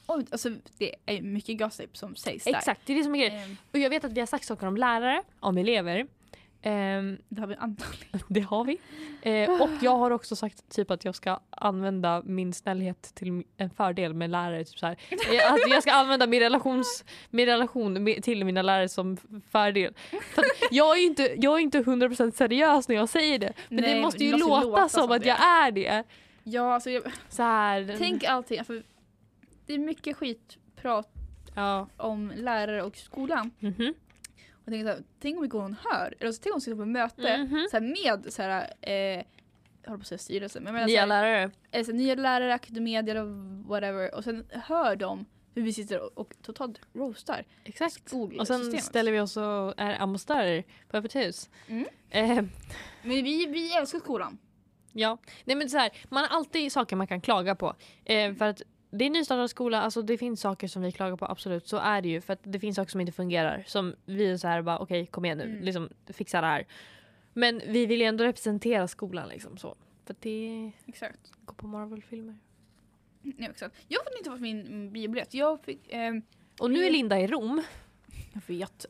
[0.07, 2.55] oh, alltså, det är mycket gossip som sägs där.
[2.55, 3.51] Exakt, det är det som är grejen.
[3.51, 6.07] Um, och jag vet att vi har sagt saker om lärare, om elever.
[6.67, 8.21] Um, det har vi antagligen.
[8.29, 8.79] Det har vi.
[9.27, 13.71] Uh, och jag har också sagt typ att jag ska använda min snällhet till en
[13.71, 14.65] fördel med lärare.
[14.65, 14.97] Typ så här.
[15.11, 19.17] Eh, att jag ska använda min, relations, min relation till mina lärare som
[19.51, 19.95] fördel.
[20.35, 23.53] För jag, är inte, jag är inte 100% seriös när jag säger det.
[23.69, 25.29] Men Nej, det måste ju måste låta, låta, som, att det.
[25.29, 26.05] jag är det.
[26.43, 27.95] Ja, alltså jag, så här.
[27.99, 28.59] Tänk allting.
[28.59, 28.81] Alltså,
[29.67, 31.09] det är mycket skitprat
[31.55, 31.89] ja.
[31.97, 33.51] om lärare och skolan.
[33.61, 33.95] Mm -hmm.
[34.53, 36.77] Och tänk, så här, tänk om inte hon hör, eller så tänk om hon sitter
[36.77, 37.67] på möte mm -hmm.
[37.71, 40.63] så med så här, eh, jag håller på att säga styrelsen.
[40.63, 41.51] Men nya så lärare.
[41.71, 43.29] Eh, så nya lärare, akademier och
[43.67, 44.15] whatever.
[44.15, 48.13] Och sen hör de hur vi sitter och, och totalt roastar Exakt.
[48.39, 51.51] Och sen ställer vi oss och är ambassadörer på Öppet hus.
[51.69, 51.87] Mm.
[52.11, 52.45] Eh.
[53.03, 54.39] Men vi, vi älskar skolan.
[54.93, 57.75] Ja, nej men så här, man har alltid saker man kan klaga på.
[58.05, 58.63] Eh, för att
[58.97, 61.69] det är nystartad skola, alltså det finns saker som vi klagar på, absolut.
[61.69, 62.21] Så är det ju.
[62.21, 63.65] För att det finns saker som inte fungerar.
[63.67, 65.63] Som vi är så här bara, okej okay, kom igen nu, mm.
[65.63, 66.67] liksom, fixa det här.
[67.33, 69.77] Men vi vill ju ändå representera skolan liksom så.
[70.05, 71.33] För det Exakt.
[71.45, 72.39] går på Marvel-filmer.
[73.23, 73.77] Ja, exakt.
[73.89, 75.35] Jag har inte fått min biobiljett.
[75.35, 75.93] Jag fick...
[75.93, 76.15] Eh,
[76.61, 77.63] och nu är Linda i Rom.
[78.33, 78.87] Jag vet.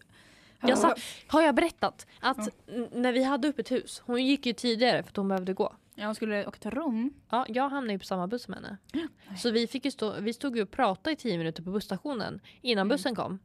[0.60, 0.94] Jag sa,
[1.26, 2.88] har jag berättat att ja.
[2.92, 5.76] när vi hade upp ett hus, hon gick ju tidigare för att hon behövde gå.
[5.98, 7.14] Ja, hon skulle åka till Rom.
[7.30, 8.76] Ja, jag hamnade ju på samma buss som henne.
[8.92, 9.06] Nej.
[9.38, 12.40] Så vi, fick ju stå, vi stod ju och pratade i tio minuter på busstationen
[12.62, 12.88] innan mm.
[12.88, 13.38] bussen kom.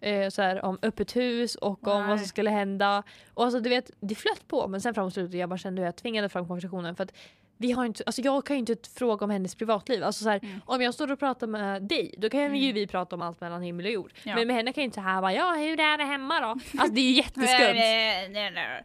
[0.00, 2.08] eh, så här, om öppet hus och om Nej.
[2.08, 3.02] vad som skulle hända.
[3.34, 5.86] Och alltså du vet, det flöt på men sen framåt slutet jag bara kände hur
[5.86, 7.12] jag tvingade fram konversationen för att
[7.60, 10.04] vi har inte, alltså jag kan ju inte fråga om hennes privatliv.
[10.04, 10.60] Alltså så här, Mm.
[10.66, 12.74] Om jag står och pratar med dig då kan ju Mm.
[12.74, 14.12] vi prata om allt mellan himmel och jord.
[14.22, 14.34] Ja.
[14.34, 16.46] Men med henne kan jag inte här bara ja hur är det hemma då?
[16.46, 17.78] Alltså det är ju jätteskumt.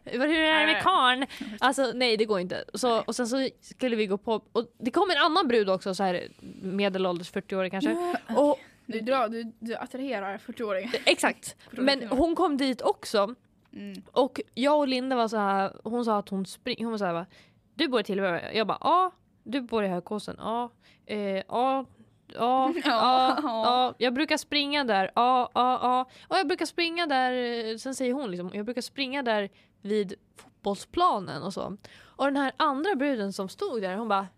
[0.04, 1.26] Hur är det med karln?
[1.60, 2.64] Alltså nej det går inte.
[2.74, 5.94] Så, och sen så skulle vi gå på, och det kom en annan brud också
[5.94, 6.28] så här
[6.62, 8.16] medelålders 40-årig kanske.
[8.36, 10.92] Och, Du, drar, du, du attraherar 40-åringar.
[11.06, 11.56] exakt.
[11.70, 13.34] Men hon kom dit också
[13.76, 14.02] Mm.
[14.12, 17.04] och jag och Linda var så här, hon sa att hon springer, hon var så
[17.04, 17.26] här
[17.74, 18.52] du bor i Tillberga?
[18.52, 19.10] Jag bara ja.
[19.42, 20.36] Du bor i Högkåsen?
[20.38, 20.70] Ja.
[21.06, 21.84] Eh, ja.
[22.34, 25.10] Ja, ja, ja, jag brukar springa där.
[25.14, 26.08] Ja, ja, ja.
[26.28, 29.48] Och jag brukar springa där, eh, sen säger hon liksom, jag brukar springa där
[29.82, 31.76] vid fotbollsplanen och så.
[32.02, 34.28] Och den här andra bruden som stod där, hon bara,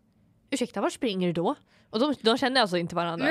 [0.50, 1.54] ursäkta var springer du då?
[1.90, 3.28] Och de, de kände alltså inte varandra.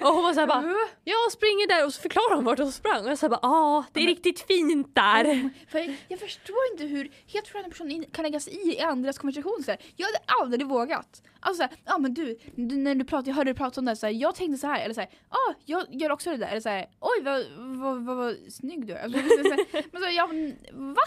[0.00, 3.04] Och hon var såhär bara, jag springer där och så förklarade hon vart hon sprang.
[3.04, 5.50] Och jag sa bara, ja det är Men- riktigt fint där.
[5.68, 8.80] För jag, jag förstår inte hur helt främmande personer in- kan lägga sig i, i
[8.80, 9.62] andras konversation.
[9.64, 9.80] Så här.
[9.96, 11.22] Jag hade aldrig vågat.
[11.40, 13.96] Alltså såhär, ja men du, du, när du pratade, jag hörde dig prata om det,
[13.96, 16.46] så här, jag tänkte så här eller såhär, ja ah, jag gör också det där.
[16.48, 17.44] Eller såhär, oj vad,
[17.78, 19.04] vad, vad, vad snygg du är.
[19.04, 21.02] Alltså, så här, men så, ja, men, va?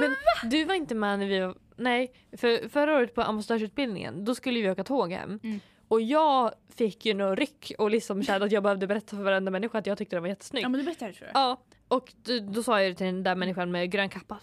[0.00, 0.14] Men
[0.50, 4.60] du var inte med när vi var, nej, för förra året på ambassadörsutbildningen då skulle
[4.60, 5.40] vi åka tåg hem.
[5.42, 5.60] Mm.
[5.92, 9.50] Och jag fick ju något ryck och liksom kände att jag behövde berätta för varenda
[9.50, 10.64] människa att jag tyckte den var jättesnygg.
[10.64, 11.42] Ja men du berättade tror jag.
[11.42, 14.38] Ja, och då, då sa jag det till den där människan med grön kappa.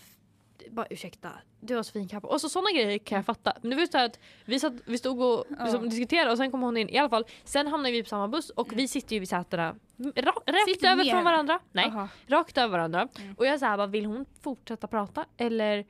[0.70, 2.28] Bara ursäkta, du har så fin kappa.
[2.28, 3.54] Och så sådana grejer kan jag fatta.
[3.62, 5.64] Men det var ju här att vi, satt, vi stod och Ja.
[5.64, 6.90] liksom, diskuterade och sen kom hon in.
[6.90, 9.76] I alla fall, sen hamnade vi på samma buss och vi sitter ju vid sätena
[10.16, 11.12] ra, rakt över ner.
[11.12, 11.60] från varandra.
[11.72, 12.08] Nej, Aha.
[12.28, 13.08] rakt över varandra.
[13.20, 13.36] Mm.
[13.38, 15.86] Och jag sa bara, vill hon fortsätta prata eller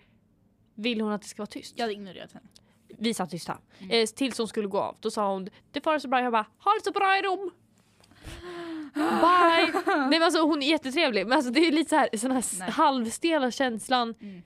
[0.76, 1.74] vill hon att det ska vara tyst?
[1.78, 2.48] Jag hade ignorerat henne.
[2.98, 3.58] Vi satt tysta.
[3.80, 3.92] Mm.
[3.92, 4.96] Eh, tills hon skulle gå av.
[5.00, 6.22] Då sa hon, det får det så bra.
[6.22, 7.52] Jag bara, ha det så bra i Rom.
[8.94, 9.82] Bye!
[9.98, 12.44] Nej men alltså hon är jättetrevlig men alltså det är lite så här, sån här
[12.60, 12.70] Nej.
[12.72, 14.14] halvstela känslan.
[14.22, 14.42] Mm.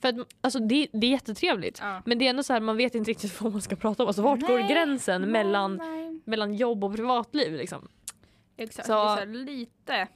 [0.00, 1.78] För att alltså det, det är jättetrevligt.
[1.82, 2.02] Ja.
[2.06, 4.06] Men det är ändå så här, man vet inte riktigt vad man ska prata om.
[4.06, 4.68] Alltså vart går Nej.
[4.72, 6.20] gränsen mellan, Nej.
[6.24, 7.88] mellan jobb och privatliv liksom?
[8.56, 10.08] Exakt, Så- så här, lite.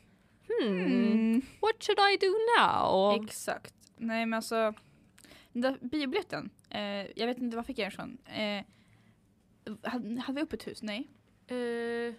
[0.48, 1.42] Hmm, Mm.
[1.60, 3.24] what should I do now?
[3.24, 3.74] Exakt.
[3.96, 4.74] Nej men alltså,
[5.56, 6.80] den där biobiljetten, eh,
[7.18, 8.18] jag vet inte var fick jag den ifrån.
[8.24, 8.64] Eh,
[9.82, 10.82] hade, hade vi öppet hus?
[10.82, 11.08] Nej.
[11.46, 12.14] Eh,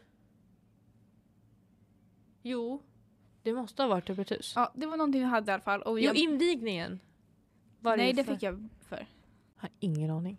[2.41, 2.84] jo,
[3.43, 4.54] det måste ha varit öppet hus.
[4.56, 5.82] Ja, det var någonting vi hade i alla fall.
[5.82, 7.00] Och Jo, jag, invigningen.
[7.80, 8.34] Var nej, det för?
[8.34, 9.08] fick jag för.
[9.56, 10.38] Jag har ingen aning.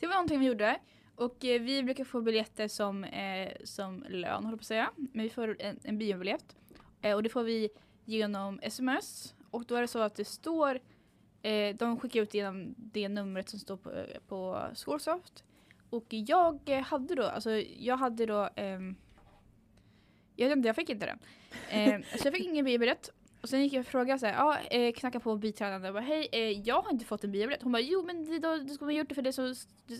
[0.00, 0.80] Det var någonting vi gjorde.
[1.14, 4.90] Och eh, vi brukar få biljetter som, eh, som lön, håller på att säga.
[4.96, 6.56] Men vi får en, en biobiljett.
[7.02, 7.68] Eh, och det får vi
[8.04, 9.34] genom sms.
[9.50, 10.80] Och då är det så att det står,
[11.42, 13.90] eh, de skickar ut genom det numret som står på,
[14.28, 15.44] på Scoresoft.
[15.90, 18.96] Och jag eh, hade då, alltså jag hade då, ehm,
[20.36, 21.18] jag vet inte, jag fick inte det.
[21.70, 23.10] Eh, så jag fick ingen biobiljett.
[23.40, 26.02] Och sen gick jag och frågade så här, ja, eh, knacka på biträdande och bara
[26.02, 27.62] hej, eh, jag har inte fått en biobiljett.
[27.62, 29.54] Hon bara jo men det, då, du ska ha gjort det för det så,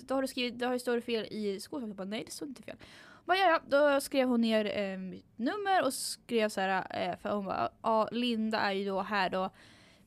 [0.07, 1.88] då har du skrivit, då har står fel i skolan.
[1.88, 2.76] Jag bara nej det står inte fel.
[3.07, 6.87] Hon bara, ja, ja, då skrev hon ner eh, mitt nummer och skrev så här,
[6.90, 9.50] eh, för hon bara, ja Linda är ju då här då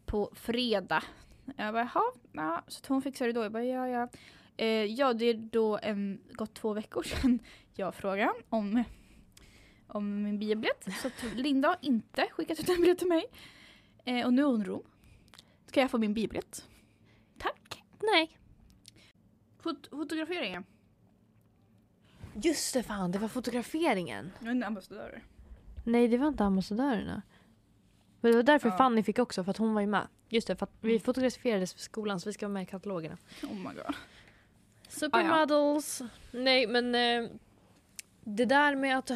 [0.06, 1.04] på fredag.
[1.58, 2.63] Jag bara jaha, ja.
[2.68, 3.44] så hon fixade det då.
[3.44, 4.10] Jag bara ja ja.
[4.58, 7.39] Eh, ja det är då um, gått två veckor sedan
[7.74, 8.84] jag frågade om
[9.88, 10.88] om min biobiljett.
[11.02, 13.26] Så Linda har inte skickat ut en biljett till mig.
[14.06, 14.84] Eh, och nu är hon Rom.
[15.68, 16.68] Ska jag få min biobiljett?
[17.38, 17.84] Tack.
[18.02, 18.38] Nej.
[19.60, 20.63] Fot- fotograferingen.
[22.34, 24.32] Just det fan, det var fotograferingen.
[24.39, 25.24] Jag är en ambassadör.
[25.84, 27.22] Nej det var inte ambassadörerna.
[28.26, 28.78] Men det var därför Ja.
[28.78, 30.08] Fanny fick också, för att hon var ju med.
[30.30, 31.02] Just det, för att vi Mm.
[31.02, 33.18] fotograferades för skolan så vi ska vara med i katalogerna.
[33.44, 33.96] Oh my god.
[34.90, 36.02] Supermodels.
[36.32, 37.30] Nej men eh,
[38.24, 39.12] det där med att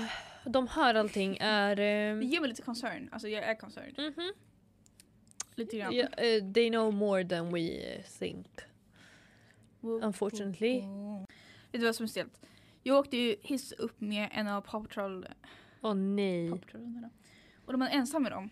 [0.46, 1.76] de hör allting är...
[1.76, 3.10] Det Eh, ger mig lite concern.
[3.12, 3.94] Alltså jag är concerned.
[3.98, 4.34] mhm.
[5.56, 5.96] Lite grann.
[5.96, 7.62] Ja, eh, they know more than we
[7.96, 8.48] eh, think.
[9.82, 10.82] Unfortunately.
[11.72, 12.42] Vet du vad som är stelt?
[12.84, 15.28] Jag åkte ju hiss upp med en av Paw Patrol
[15.82, 16.50] Åh nej.
[16.50, 17.10] Paw Patrol-hundarna.
[17.66, 18.50] Och de är ensam med dem.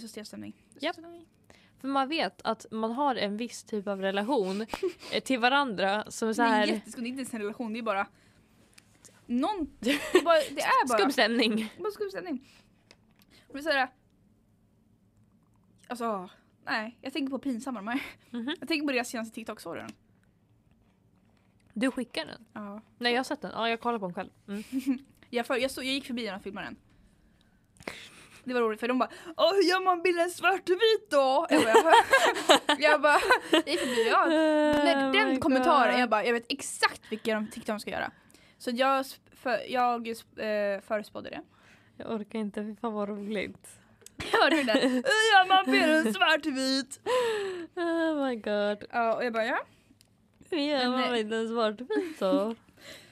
[0.00, 0.66] Så stämning.
[0.80, 1.26] Så stämning.
[1.80, 4.60] För man vet att man har en viss typ av relation
[5.12, 7.40] eh, till varandra som är så Det är här jätteskumt, det är inte ens en
[7.40, 8.06] relation, det är bara
[9.26, 11.72] någon, det är bara, det är bara skum stämning.
[11.78, 12.48] bara skum stämning.
[13.48, 13.88] Och det är såhär,
[15.88, 16.28] alltså
[16.64, 18.02] nej, jag tänker på pinsamma de är.
[18.30, 18.56] Mhm.
[18.60, 19.92] Jag tänker på deras senaste TikTok-storyn.
[21.72, 22.44] Du skickar den?
[22.52, 22.80] Ja.
[22.98, 23.50] Nej jag har sett den.
[23.54, 24.30] Ja jag kollar på den själv.
[24.48, 24.64] Mm.
[25.30, 26.76] Jag, för, jag, stod, jag gick förbi den och filmade den.
[28.44, 31.46] Det var roligt för de bara Åh hur gör man bilden svartvit då?
[31.50, 31.94] Jag bara,
[32.78, 33.18] jag bara
[33.50, 34.26] jag gick förbi, ja.
[34.26, 36.00] När Oh den kommentaren, God.
[36.00, 38.10] jag bara jag vet exakt vilka de tyckte de ska göra.
[38.58, 41.42] Så jag, för, jag eh, förespådde det.
[41.96, 43.68] Jag orkar inte, fy fan vad roligt.
[44.32, 45.02] Hörde du det?
[45.32, 47.00] Ja man blir en svartvit.
[47.74, 48.84] Oh my god.
[48.90, 49.58] Ja och jag bara ja.
[50.50, 52.54] Ja, Men, man eh, var inte en svartvit så.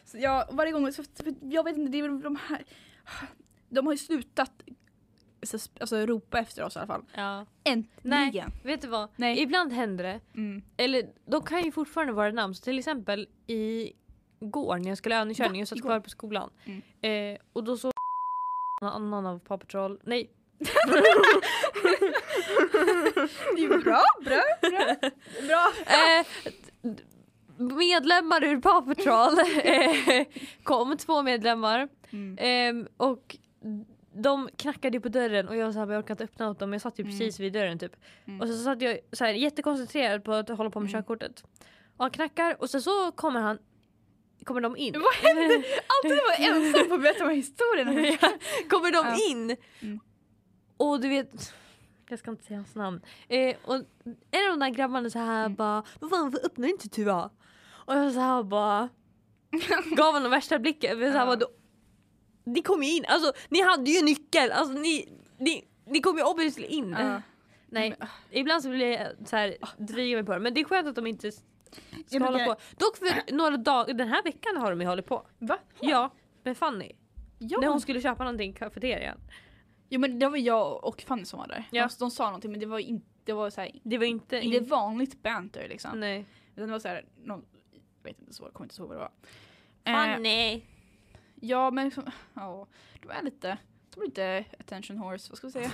[0.04, 1.02] Så jag, varje gång, så,
[1.42, 2.64] jag vet inte, det är väl de här
[3.68, 4.52] De har ju slutat
[5.80, 7.02] alltså, ropa efter oss i alla fall.
[7.14, 7.46] Ja.
[7.64, 8.50] Äntligen!
[8.64, 9.08] Vet du vad?
[9.16, 9.42] Nej.
[9.42, 10.20] Ibland händer det.
[10.34, 10.62] Mm.
[10.76, 12.54] Eller de kan ju fortfarande vara namn.
[12.54, 15.58] Så till exempel igår när jag skulle övningskörning, Va?
[15.58, 15.88] jag satt Igår?
[15.88, 16.50] kvar på skolan.
[16.64, 17.34] Mm.
[17.34, 17.90] Eh, och då så
[18.82, 20.30] någon annan av Paw Patrol, nej
[23.56, 25.10] Det är bra, bra, bra.
[25.46, 25.72] bra.
[25.86, 26.26] Eh,
[27.76, 30.26] medlemmar ur Paw Patrol eh,
[30.62, 31.88] kom, två medlemmar.
[32.10, 32.36] Mm.
[32.40, 33.36] Ehm, och
[34.14, 36.72] de knackade på dörren och jag, så här, jag orkade inte öppna åt dem.
[36.72, 37.18] Jag satt ju Mm.
[37.18, 37.96] precis vid dörren typ.
[38.24, 38.40] Mm.
[38.40, 41.00] Och så satt jag så här, jättekoncentrerad på att hålla på med Mm.
[41.02, 41.44] körkortet.
[41.96, 43.58] Och han knackar och sen så kommer han
[44.44, 44.92] Kommer de in?
[44.94, 45.54] Vad hände?
[45.54, 47.92] Alltid när man är ensam på att berätta de här historierna.
[48.68, 49.16] Kommer de Ja.
[49.30, 49.56] in?
[49.80, 50.00] Mm.
[50.76, 51.54] Och du vet
[52.08, 53.00] jag ska inte säga hans namn.
[53.28, 53.74] Eh, och
[54.30, 55.54] en av de där grabbarna så här Mm.
[55.54, 57.30] bara Vad fan varför öppnar inte Tua?
[57.86, 58.88] Och jag så här bara
[59.96, 60.98] Gav honom värsta blicken.
[60.98, 61.36] För så här Ja.
[61.36, 61.46] bara,
[62.44, 64.52] ni kom ju in, alltså ni hade ju nyckel.
[64.52, 66.96] Alltså ni, ni, ni kom ju obviously in.
[66.98, 67.22] Ja.
[67.66, 68.12] Nej, Men, ah.
[68.30, 70.40] ibland så blir jag så här dryga mig på det.
[70.40, 71.42] Men det är skönt att de inte ska
[72.08, 72.62] Ja, hålla jag- på.
[72.76, 75.26] Dock för några dagar, den här veckan har de ju hållit på.
[75.38, 75.58] Va?
[75.80, 76.10] Ja,
[76.42, 76.92] med Fanny.
[77.38, 77.58] Ja.
[77.60, 79.18] När hon skulle köpa någonting i kafeterian.
[79.88, 81.64] Jo men det var jag och Fanny som var där.
[81.70, 81.82] Ja.
[81.88, 84.36] De, de sa någonting men det var inte, det var så här, Det var inte...
[84.40, 86.00] inte vanligt banter liksom.
[86.00, 86.26] Nej.
[86.54, 87.44] Utan det var så här, någon,
[88.02, 89.12] jag vet inte så, jag kommer inte ihåg vad det var.
[89.84, 90.62] Eh, Fanny!
[91.42, 91.90] Ja men
[92.34, 92.66] ja,
[93.02, 93.58] de är lite,
[93.94, 95.70] de är lite attention horse, vad ska vi säga?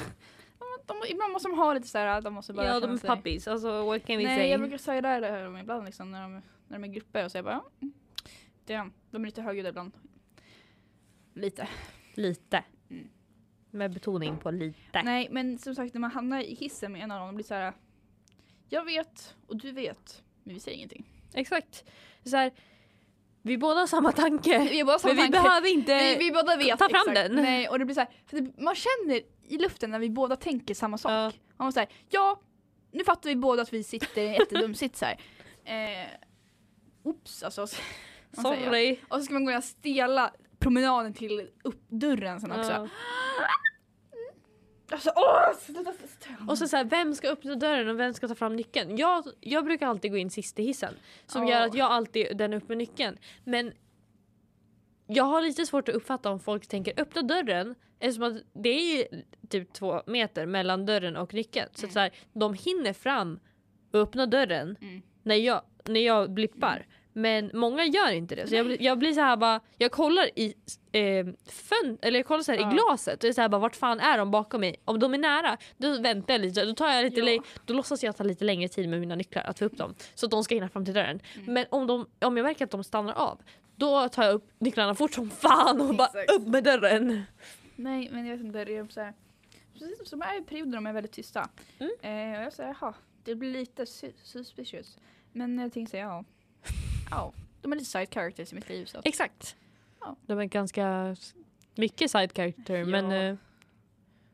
[0.58, 2.96] De, de, ibland måste de ha lite så här, de måste bara Ja, de är
[2.96, 3.48] sig- puppies.
[3.48, 4.48] Alltså what can we Nej say?
[4.48, 6.32] jag brukar säga det här ibland liksom när de,
[6.68, 7.62] när de är grupper och så jag bara,
[8.66, 9.92] ja, mm, de är lite högljudda ibland.
[11.34, 11.68] Lite.
[12.14, 12.64] Lite.
[12.90, 13.08] Mm.
[13.70, 15.02] Med betoning på lite.
[15.02, 17.44] Nej men som sagt när man hamnar i hissen med en av dem, de blir
[17.44, 17.72] så här.
[18.68, 21.04] Jag vet och du vet, men vi säger ingenting.
[21.34, 21.84] Exakt.
[22.24, 22.52] Så här,
[23.42, 24.58] vi båda har samma tanke.
[24.58, 25.48] Vi båda samma men vi tanke.
[25.48, 25.94] behöver inte...
[25.94, 26.78] vi, vi båda vet.
[26.78, 27.14] ta fram exakt.
[27.14, 27.42] den.
[27.42, 30.36] Nej, och det blir så här, för det, man känner i luften när vi båda
[30.36, 31.12] tänker samma sak.
[31.12, 31.32] Ja.
[31.56, 32.40] Man säger ja,
[32.92, 35.20] nu fattar vi båda att vi sitter i en jättedum sits här.
[35.64, 36.06] Eh,
[37.02, 37.66] oops alltså.
[38.32, 38.98] Sorry.
[39.08, 42.72] Och så ska man gå den stela promenaden till upp dörren sen också.
[42.72, 42.88] Ja.
[44.90, 46.44] Alltså, åh, sluta, sluta.
[46.52, 48.96] Och så, så här, vem ska öppna dörren och vem ska ta fram nyckeln?
[48.96, 50.94] Jag, jag brukar alltid gå in sist i hissen.
[51.26, 51.50] Som Ja.
[51.54, 53.18] gör att jag alltid är den upp med nyckeln.
[53.44, 53.72] Men
[55.06, 58.68] jag har lite svårt att uppfatta om folk tänker öppna dörren eftersom att det
[59.02, 61.68] är typ två meter mellan dörren och nyckeln.
[61.74, 63.40] Så, att så här, de hinner fram
[63.92, 65.02] och öppna dörren Mm.
[65.22, 66.86] när, jag, när jag blippar.
[67.18, 68.46] Men många gör inte det.
[68.46, 70.54] Så jag, jag blir så här bara, jag kollar i
[70.92, 72.70] eh, fön, eller jag kollar så här Ja.
[72.70, 74.76] i glaset och är så här bara vart fan är de bakom mig?
[74.84, 77.42] Om de är nära, då väntar jag lite, då tar jag lite Ja.
[77.64, 79.94] då låtsas jag ta lite längre tid med mina nycklar att få upp dem.
[80.14, 81.20] Så att de ska hinna fram till dörren.
[81.36, 81.54] Mm.
[81.54, 83.40] Men om, de, om jag märker att de stannar av,
[83.76, 86.32] då tar jag upp nycklarna fort som fan och bara Exakt.
[86.32, 87.22] upp med dörren.
[87.76, 89.14] Nej men jag vet inte, det är så här.
[89.72, 91.48] Precis som är i perioder de är väldigt tysta.
[91.78, 91.92] Mm.
[92.32, 92.94] Eh, och jag säger jaha,
[93.24, 94.96] det blir lite su- suspicious.
[95.32, 96.24] Men jag tänker säga ja.
[97.10, 97.32] Ja,
[97.62, 99.56] de är lite side characters i mitt liv så Exakt.
[100.00, 100.16] Ja.
[100.26, 101.16] De är ganska
[101.74, 103.16] mycket side character men Ja.
[103.16, 103.36] eh,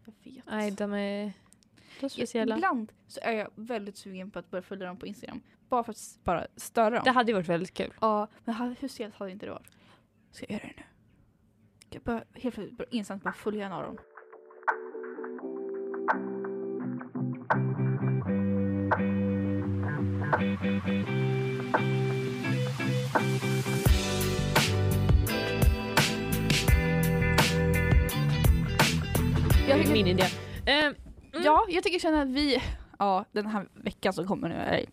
[0.04, 0.46] jag vet.
[0.46, 1.32] nej de är,
[2.00, 2.54] de är speciella.
[2.56, 5.40] Ibland så är jag väldigt sugen på att börja följa dem på Instagram.
[5.68, 7.02] Bara för att bara störa dem.
[7.04, 7.92] Det hade ju varit väldigt kul.
[8.00, 9.70] Ja, men hur stelt hade inte det varit?
[10.30, 10.82] Ska jag göra det nu?
[11.90, 13.98] Jag bara helt plötsligt bara instant bara följa en av dem?
[29.68, 30.22] Jag tycker, Min idé.
[30.66, 30.94] Eh, mm.
[31.32, 32.62] ja, jag tycker känna att vi,
[32.98, 34.84] ja den här veckan som kommer nu är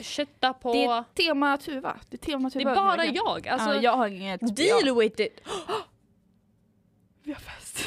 [0.00, 0.72] Kötta på.
[0.72, 2.00] Det är tema Tuva.
[2.10, 2.70] Det är tema Det Tuva.
[2.70, 3.48] är den här bara jag.
[3.48, 4.56] Alltså, ja, jag har inget.
[4.56, 5.40] deal with it.
[7.22, 7.86] Vi har fest.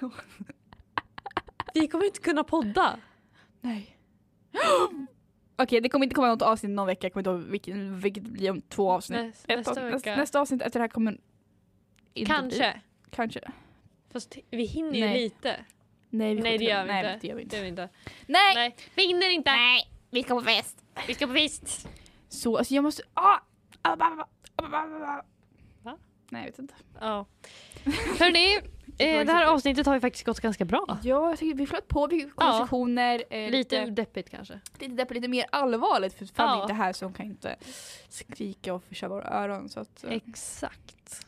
[1.74, 2.96] Vi kommer inte kunna podda.
[3.60, 3.96] Nej.
[5.56, 7.06] Okej, det kommer inte komma något avsnitt någon vecka.
[7.06, 9.44] Jag kommer inte ihåg vilket, vilket blir om två avsnitt.
[9.48, 10.16] Nästa vecka.
[10.16, 11.18] nästa, avsnitt efter det här kommer
[12.14, 12.80] inte Kanske.
[13.10, 13.40] Kanske.
[14.16, 15.22] Fast vi hinner ju Nej.
[15.22, 15.64] lite.
[16.10, 17.18] Nej, vi Nej det gör vi nej, inte.
[17.20, 17.56] det gör vi inte.
[17.56, 17.88] Det gör vi inte.
[18.26, 18.54] Nej!
[18.54, 19.50] Nej, vi hinner inte.
[19.50, 19.90] Nej!
[20.10, 20.84] Vi ska på fest.
[21.06, 21.88] Vi ska på fest.
[22.28, 23.02] Så, alltså jag måste...
[23.14, 23.38] Ah!
[23.82, 24.26] Ah, ah.
[25.82, 25.98] Va?
[26.30, 26.74] Nej, jag vet inte.
[27.00, 27.26] Ja.
[28.18, 28.56] Hörni,
[28.98, 30.98] eh, det här avsnittet har ju faktiskt gått ganska bra.
[31.02, 32.06] Ja, jag tycker vi flöt på.
[32.06, 33.22] Vi fick konversationer.
[33.30, 34.60] Eh, Lite deppigt kanske.
[34.78, 36.14] lite, lite, lite mer allvarligt.
[36.14, 36.62] För är Ja.
[36.62, 37.56] inte här så hon kan inte
[38.08, 39.68] skrika och förstöra våra öron.
[39.68, 41.26] Så, att, eh, Exakt.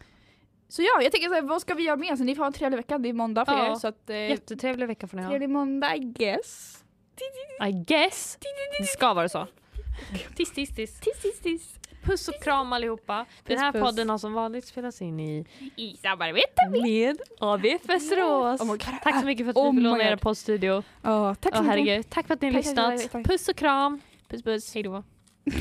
[0.69, 2.19] Så ja, jag tänker så här, vad ska vi göra med?
[2.19, 3.71] Så ni får ha en trevlig vecka, det är måndag för Ja.
[3.73, 3.75] er.
[3.75, 5.31] Så att, eh, Jättetrevlig vecka får ni ha.
[5.31, 6.85] trevlig måndag I guess.
[7.69, 8.39] I guess.
[8.79, 9.47] Det ska vara så.
[10.37, 11.01] Tiss, tiss, tiss.
[11.01, 11.75] Tiss, tiss, tiss.
[12.05, 13.27] Puss och kram allihopa.
[13.45, 13.83] Den här puss.
[13.83, 15.47] podden har som vanligt spelats in i
[15.77, 18.61] I samarbete med ABF Västerås.
[18.61, 18.77] Oh.
[19.03, 20.83] Tack så mycket för att Oh vi fick låna er poddstudio.
[21.03, 21.67] Ja, tack mycket.
[21.67, 22.11] herregud.
[22.11, 23.13] Tack för att ni har Tack, tack, tack, lyssnat.
[23.13, 23.27] tack.
[23.27, 24.01] Puss och kram.
[24.29, 24.75] Puss puss.
[24.75, 25.03] Hej då.